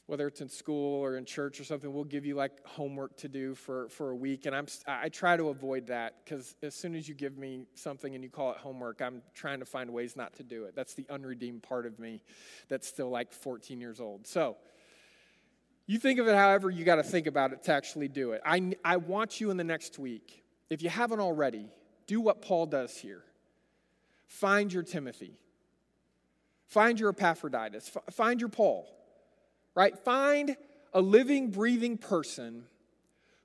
whether 0.07 0.27
it's 0.27 0.39
in 0.39 0.49
school 0.49 1.01
or 1.01 1.17
in 1.17 1.25
church 1.25 1.59
or 1.59 1.63
something, 1.63 1.91
we'll 1.91 2.03
give 2.03 2.25
you 2.25 2.35
like 2.35 2.63
homework 2.63 3.17
to 3.17 3.27
do 3.27 3.55
for, 3.55 3.89
for 3.89 4.11
a 4.11 4.15
week. 4.15 4.45
And 4.45 4.55
I'm, 4.55 4.67
I 4.87 5.09
try 5.09 5.35
to 5.35 5.49
avoid 5.49 5.87
that 5.87 6.23
because 6.23 6.55
as 6.61 6.75
soon 6.75 6.95
as 6.95 7.09
you 7.09 7.15
give 7.15 7.37
me 7.37 7.65
something 7.73 8.13
and 8.13 8.23
you 8.23 8.29
call 8.29 8.51
it 8.51 8.57
homework, 8.57 9.01
I'm 9.01 9.23
trying 9.33 9.59
to 9.59 9.65
find 9.65 9.89
ways 9.89 10.15
not 10.15 10.35
to 10.35 10.43
do 10.43 10.65
it. 10.65 10.75
That's 10.75 10.93
the 10.93 11.07
unredeemed 11.09 11.63
part 11.63 11.87
of 11.87 11.97
me 11.97 12.21
that's 12.69 12.87
still 12.87 13.09
like 13.09 13.33
14 13.33 13.81
years 13.81 13.99
old. 13.99 14.27
So 14.27 14.57
you 15.87 15.99
think 15.99 16.19
of 16.19 16.27
it 16.27 16.35
however 16.35 16.69
you 16.69 16.83
got 16.83 16.95
to 16.95 17.03
think 17.03 17.27
about 17.27 17.53
it 17.53 17.63
to 17.63 17.73
actually 17.73 18.07
do 18.07 18.31
it. 18.31 18.41
I, 18.45 18.73
I 18.83 18.97
want 18.97 19.39
you 19.39 19.51
in 19.51 19.57
the 19.57 19.63
next 19.63 19.99
week, 19.99 20.43
if 20.69 20.81
you 20.81 20.89
haven't 20.89 21.19
already, 21.19 21.67
do 22.07 22.21
what 22.21 22.41
Paul 22.41 22.65
does 22.65 22.97
here 22.97 23.23
find 24.27 24.73
your 24.73 24.83
Timothy, 24.83 25.37
find 26.67 26.99
your 26.99 27.09
Epaphroditus, 27.09 27.91
find 28.11 28.41
your 28.41 28.49
Paul 28.49 28.87
right? 29.75 29.97
Find 29.99 30.55
a 30.93 31.01
living, 31.01 31.51
breathing 31.51 31.97
person 31.97 32.63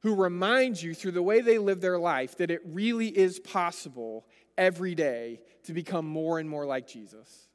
who 0.02 0.14
reminds 0.14 0.82
you 0.82 0.94
through 0.94 1.10
the 1.10 1.22
way 1.22 1.40
they 1.40 1.58
live 1.58 1.80
their 1.80 1.98
life 1.98 2.38
that 2.38 2.50
it 2.50 2.62
really 2.64 3.08
is 3.08 3.38
possible 3.38 4.24
every 4.56 4.94
day 4.94 5.40
to 5.64 5.74
become 5.74 6.06
more 6.06 6.38
and 6.38 6.48
more 6.48 6.64
like 6.64 6.86
Jesus. 6.86 7.48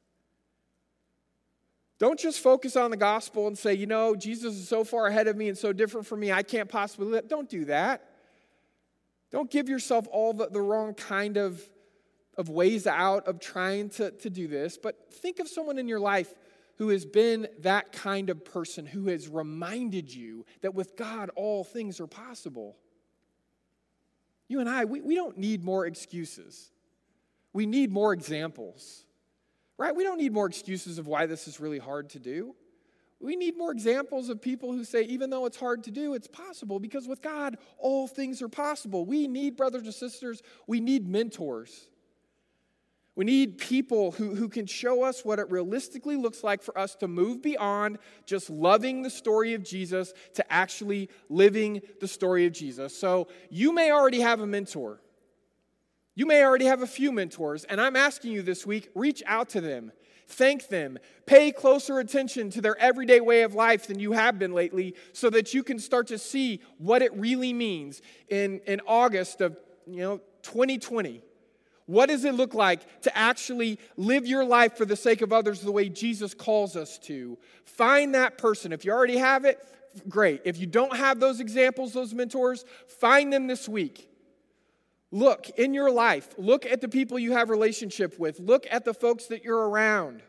Don't 1.98 2.18
just 2.18 2.40
focus 2.40 2.76
on 2.76 2.90
the 2.90 2.96
gospel 2.96 3.46
and 3.46 3.56
say, 3.56 3.74
you 3.74 3.86
know, 3.86 4.14
Jesus 4.14 4.54
is 4.54 4.68
so 4.68 4.84
far 4.84 5.06
ahead 5.06 5.28
of 5.28 5.36
me 5.36 5.48
and 5.48 5.56
so 5.56 5.72
different 5.72 6.06
from 6.06 6.20
me, 6.20 6.30
I 6.30 6.42
can't 6.42 6.68
possibly 6.68 7.06
live. 7.06 7.28
Don't 7.28 7.48
do 7.48 7.64
that. 7.66 8.10
Don't 9.30 9.50
give 9.50 9.68
yourself 9.68 10.06
all 10.10 10.32
the, 10.34 10.48
the 10.48 10.60
wrong 10.60 10.94
kind 10.94 11.36
of, 11.36 11.62
of 12.36 12.48
ways 12.48 12.86
out 12.86 13.26
of 13.26 13.40
trying 13.40 13.88
to, 13.90 14.10
to 14.10 14.30
do 14.30 14.46
this, 14.46 14.78
but 14.78 15.12
think 15.12 15.38
of 15.38 15.48
someone 15.48 15.78
in 15.78 15.88
your 15.88 16.00
life 16.00 16.32
who 16.76 16.90
has 16.90 17.06
been 17.06 17.48
that 17.60 17.92
kind 17.92 18.28
of 18.28 18.44
person 18.44 18.84
who 18.84 19.08
has 19.08 19.28
reminded 19.28 20.14
you 20.14 20.44
that 20.60 20.74
with 20.74 20.96
God 20.96 21.30
all 21.34 21.64
things 21.64 22.00
are 22.00 22.06
possible. 22.06 22.76
You 24.48 24.60
and 24.60 24.68
I, 24.68 24.84
we, 24.84 25.00
we 25.00 25.14
don't 25.14 25.38
need 25.38 25.64
more 25.64 25.86
excuses. 25.86 26.70
We 27.54 27.64
need 27.64 27.90
more 27.90 28.12
examples, 28.12 29.05
right? 29.78 29.94
We 29.94 30.04
don't 30.04 30.18
need 30.18 30.32
more 30.32 30.46
excuses 30.46 30.98
of 30.98 31.06
why 31.06 31.26
this 31.26 31.46
is 31.48 31.60
really 31.60 31.78
hard 31.78 32.10
to 32.10 32.18
do. 32.18 32.54
We 33.20 33.34
need 33.36 33.56
more 33.56 33.72
examples 33.72 34.28
of 34.28 34.42
people 34.42 34.72
who 34.72 34.84
say, 34.84 35.02
even 35.04 35.30
though 35.30 35.46
it's 35.46 35.56
hard 35.56 35.84
to 35.84 35.90
do, 35.90 36.14
it's 36.14 36.28
possible 36.28 36.78
because 36.78 37.08
with 37.08 37.22
God, 37.22 37.56
all 37.78 38.06
things 38.06 38.42
are 38.42 38.48
possible. 38.48 39.06
We 39.06 39.26
need 39.26 39.56
brothers 39.56 39.84
and 39.84 39.94
sisters, 39.94 40.42
we 40.66 40.80
need 40.80 41.08
mentors. 41.08 41.88
We 43.14 43.24
need 43.24 43.56
people 43.56 44.12
who, 44.12 44.34
who 44.34 44.50
can 44.50 44.66
show 44.66 45.02
us 45.02 45.24
what 45.24 45.38
it 45.38 45.50
realistically 45.50 46.16
looks 46.16 46.44
like 46.44 46.62
for 46.62 46.78
us 46.78 46.94
to 46.96 47.08
move 47.08 47.40
beyond 47.40 47.96
just 48.26 48.50
loving 48.50 49.00
the 49.00 49.08
story 49.08 49.54
of 49.54 49.64
Jesus 49.64 50.12
to 50.34 50.52
actually 50.52 51.08
living 51.30 51.80
the 51.98 52.08
story 52.08 52.44
of 52.44 52.52
Jesus. 52.52 52.94
So 52.94 53.28
you 53.48 53.72
may 53.72 53.90
already 53.90 54.20
have 54.20 54.40
a 54.40 54.46
mentor. 54.46 55.00
You 56.16 56.26
may 56.26 56.42
already 56.42 56.64
have 56.64 56.82
a 56.82 56.86
few 56.86 57.12
mentors, 57.12 57.64
and 57.64 57.78
I'm 57.78 57.94
asking 57.94 58.32
you 58.32 58.42
this 58.42 58.66
week 58.66 58.88
reach 58.94 59.22
out 59.26 59.50
to 59.50 59.60
them, 59.60 59.92
thank 60.26 60.68
them, 60.68 60.98
pay 61.26 61.52
closer 61.52 62.00
attention 62.00 62.48
to 62.50 62.62
their 62.62 62.76
everyday 62.78 63.20
way 63.20 63.42
of 63.42 63.54
life 63.54 63.86
than 63.86 63.98
you 63.98 64.12
have 64.12 64.38
been 64.38 64.54
lately 64.54 64.96
so 65.12 65.28
that 65.28 65.52
you 65.52 65.62
can 65.62 65.78
start 65.78 66.06
to 66.08 66.18
see 66.18 66.62
what 66.78 67.02
it 67.02 67.14
really 67.14 67.52
means 67.52 68.00
in, 68.30 68.60
in 68.66 68.80
August 68.86 69.42
of 69.42 69.58
you 69.86 70.00
know 70.00 70.16
2020 70.42 71.22
what 71.86 72.06
does 72.08 72.24
it 72.24 72.34
look 72.34 72.52
like 72.52 73.02
to 73.02 73.16
actually 73.16 73.78
live 73.96 74.26
your 74.26 74.44
life 74.44 74.76
for 74.76 74.84
the 74.84 74.96
sake 74.96 75.22
of 75.22 75.32
others 75.32 75.60
the 75.60 75.70
way 75.70 75.88
Jesus 75.88 76.34
calls 76.34 76.74
us 76.74 76.98
to? 76.98 77.38
Find 77.64 78.12
that 78.16 78.38
person. 78.38 78.72
If 78.72 78.84
you 78.84 78.90
already 78.90 79.18
have 79.18 79.44
it, 79.44 79.64
great. 80.08 80.42
If 80.44 80.58
you 80.58 80.66
don't 80.66 80.96
have 80.96 81.20
those 81.20 81.38
examples, 81.38 81.92
those 81.92 82.12
mentors, 82.12 82.64
find 82.88 83.32
them 83.32 83.46
this 83.46 83.68
week. 83.68 84.10
Look 85.12 85.50
in 85.50 85.72
your 85.72 85.90
life, 85.90 86.34
look 86.36 86.66
at 86.66 86.80
the 86.80 86.88
people 86.88 87.18
you 87.18 87.32
have 87.32 87.48
relationship 87.48 88.18
with, 88.18 88.40
look 88.40 88.66
at 88.70 88.84
the 88.84 88.92
folks 88.92 89.26
that 89.26 89.44
you're 89.44 89.68
around 89.68 90.22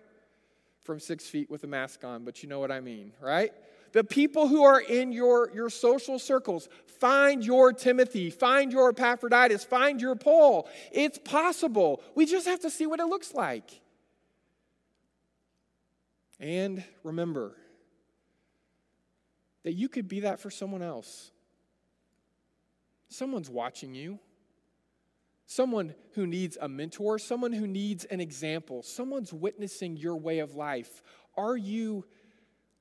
from 0.84 1.00
six 1.00 1.28
feet 1.28 1.50
with 1.50 1.64
a 1.64 1.68
mask 1.68 2.04
on, 2.04 2.24
but 2.24 2.44
you 2.44 2.50
know 2.50 2.60
what 2.60 2.72
I 2.72 2.80
mean, 2.80 3.12
right? 3.20 3.52
The 3.92 4.04
people 4.04 4.48
who 4.48 4.64
are 4.64 4.80
in 4.80 5.12
your, 5.12 5.52
your 5.54 5.70
social 5.70 6.20
circles, 6.20 6.70
find 7.00 7.44
your 7.44 7.74
Timothy, 7.74 8.30
find 8.30 8.72
your 8.72 8.90
Epaphroditus, 8.90 9.64
find 9.64 10.00
your 10.00 10.16
Paul. 10.16 10.70
It's 10.92 11.18
possible. 11.18 12.02
We 12.16 12.26
just 12.26 12.48
have 12.48 12.62
to 12.62 12.70
see 12.70 12.86
what 12.86 13.00
it 13.00 13.08
looks 13.08 13.34
like. 13.34 13.82
And 16.40 16.84
remember 17.04 17.56
that 19.64 19.74
you 19.74 19.90
could 19.90 20.08
be 20.08 20.22
that 20.22 20.40
for 20.40 20.52
someone 20.52 20.84
else. 20.84 21.32
Someone's 23.10 23.50
watching 23.50 23.96
you. 23.96 24.20
Someone 25.58 25.96
who 26.14 26.28
needs 26.28 26.56
a 26.62 26.70
mentor, 26.70 27.18
someone 27.18 27.52
who 27.52 27.66
needs 27.66 28.06
an 28.06 28.22
example, 28.22 28.84
someone's 28.84 29.34
witnessing 29.34 29.98
your 29.98 30.16
way 30.16 30.38
of 30.38 30.54
life. 30.54 31.02
Are 31.36 31.58
you 31.58 32.06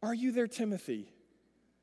are 0.02 0.12
you 0.12 0.30
there, 0.30 0.46
Timothy? 0.46 1.10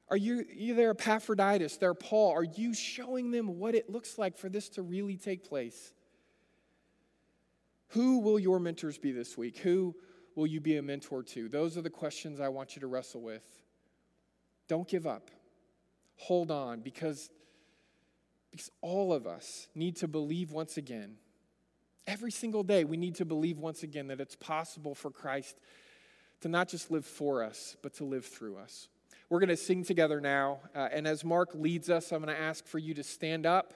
Are 0.09 0.17
you, 0.17 0.45
you 0.53 0.75
there, 0.75 0.91
Epaphroditus, 0.91 1.77
there, 1.77 1.95
Paul? 1.95 2.33
Are 2.33 2.43
you 2.43 2.75
showing 2.75 3.31
them 3.31 3.57
what 3.57 3.73
it 3.73 3.89
looks 3.89 4.19
like 4.19 4.37
for 4.37 4.49
this 4.49 4.69
to 4.69 4.83
really 4.83 5.17
take 5.17 5.43
place? 5.43 5.93
Who 7.87 8.19
will 8.19 8.37
your 8.37 8.59
mentors 8.59 8.99
be 8.99 9.11
this 9.11 9.35
week? 9.35 9.57
Who 9.57 9.95
will 10.35 10.45
you 10.45 10.61
be 10.61 10.77
a 10.77 10.83
mentor 10.83 11.23
to? 11.23 11.49
Those 11.49 11.75
are 11.75 11.81
the 11.81 11.89
questions 11.89 12.39
I 12.39 12.49
want 12.49 12.75
you 12.75 12.81
to 12.81 12.87
wrestle 12.87 13.21
with. 13.21 13.43
Don't 14.67 14.87
give 14.87 15.07
up. 15.07 15.31
Hold 16.17 16.51
on 16.51 16.81
because, 16.81 17.31
because 18.53 18.71
all 18.81 19.11
of 19.11 19.27
us 19.27 19.67
need 19.75 19.97
to 19.97 20.07
believe 20.07 20.53
once 20.53 20.77
again 20.77 21.17
Every 22.05 22.31
single 22.31 22.63
day, 22.63 22.83
we 22.83 22.97
need 22.97 23.15
to 23.15 23.25
believe 23.25 23.59
once 23.59 23.83
again 23.83 24.07
that 24.07 24.19
it's 24.19 24.35
possible 24.35 24.93
for 24.93 25.09
Christ 25.09 25.57
to 26.41 26.49
not 26.49 26.67
just 26.67 26.91
live 26.91 27.05
for 27.05 27.41
us, 27.41 27.77
but 27.81 27.93
to 27.95 28.03
live 28.03 28.25
through 28.25 28.57
us. 28.57 28.89
We're 29.29 29.39
going 29.39 29.49
to 29.49 29.57
sing 29.57 29.85
together 29.85 30.19
now. 30.19 30.59
Uh, 30.75 30.89
and 30.91 31.07
as 31.07 31.23
Mark 31.23 31.51
leads 31.53 31.89
us, 31.89 32.11
I'm 32.11 32.21
going 32.21 32.35
to 32.35 32.41
ask 32.41 32.65
for 32.65 32.77
you 32.77 32.93
to 32.95 33.03
stand 33.03 33.45
up. 33.45 33.73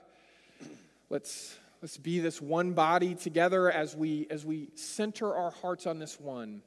Let's, 1.10 1.58
let's 1.82 1.96
be 1.96 2.20
this 2.20 2.42
one 2.42 2.74
body 2.74 3.16
together 3.16 3.72
as 3.72 3.96
we, 3.96 4.28
as 4.30 4.46
we 4.46 4.72
center 4.76 5.34
our 5.34 5.52
hearts 5.52 5.88
on 5.88 6.00
this 6.00 6.20
one 6.20 6.62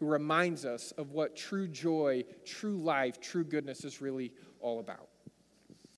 who 0.00 0.06
reminds 0.06 0.64
us 0.64 0.92
of 0.92 1.12
what 1.12 1.36
true 1.36 1.68
joy, 1.68 2.24
true 2.46 2.78
life, 2.78 3.20
true 3.20 3.44
goodness 3.44 3.84
is 3.84 4.00
really 4.00 4.32
all 4.62 4.80
about. 4.80 5.11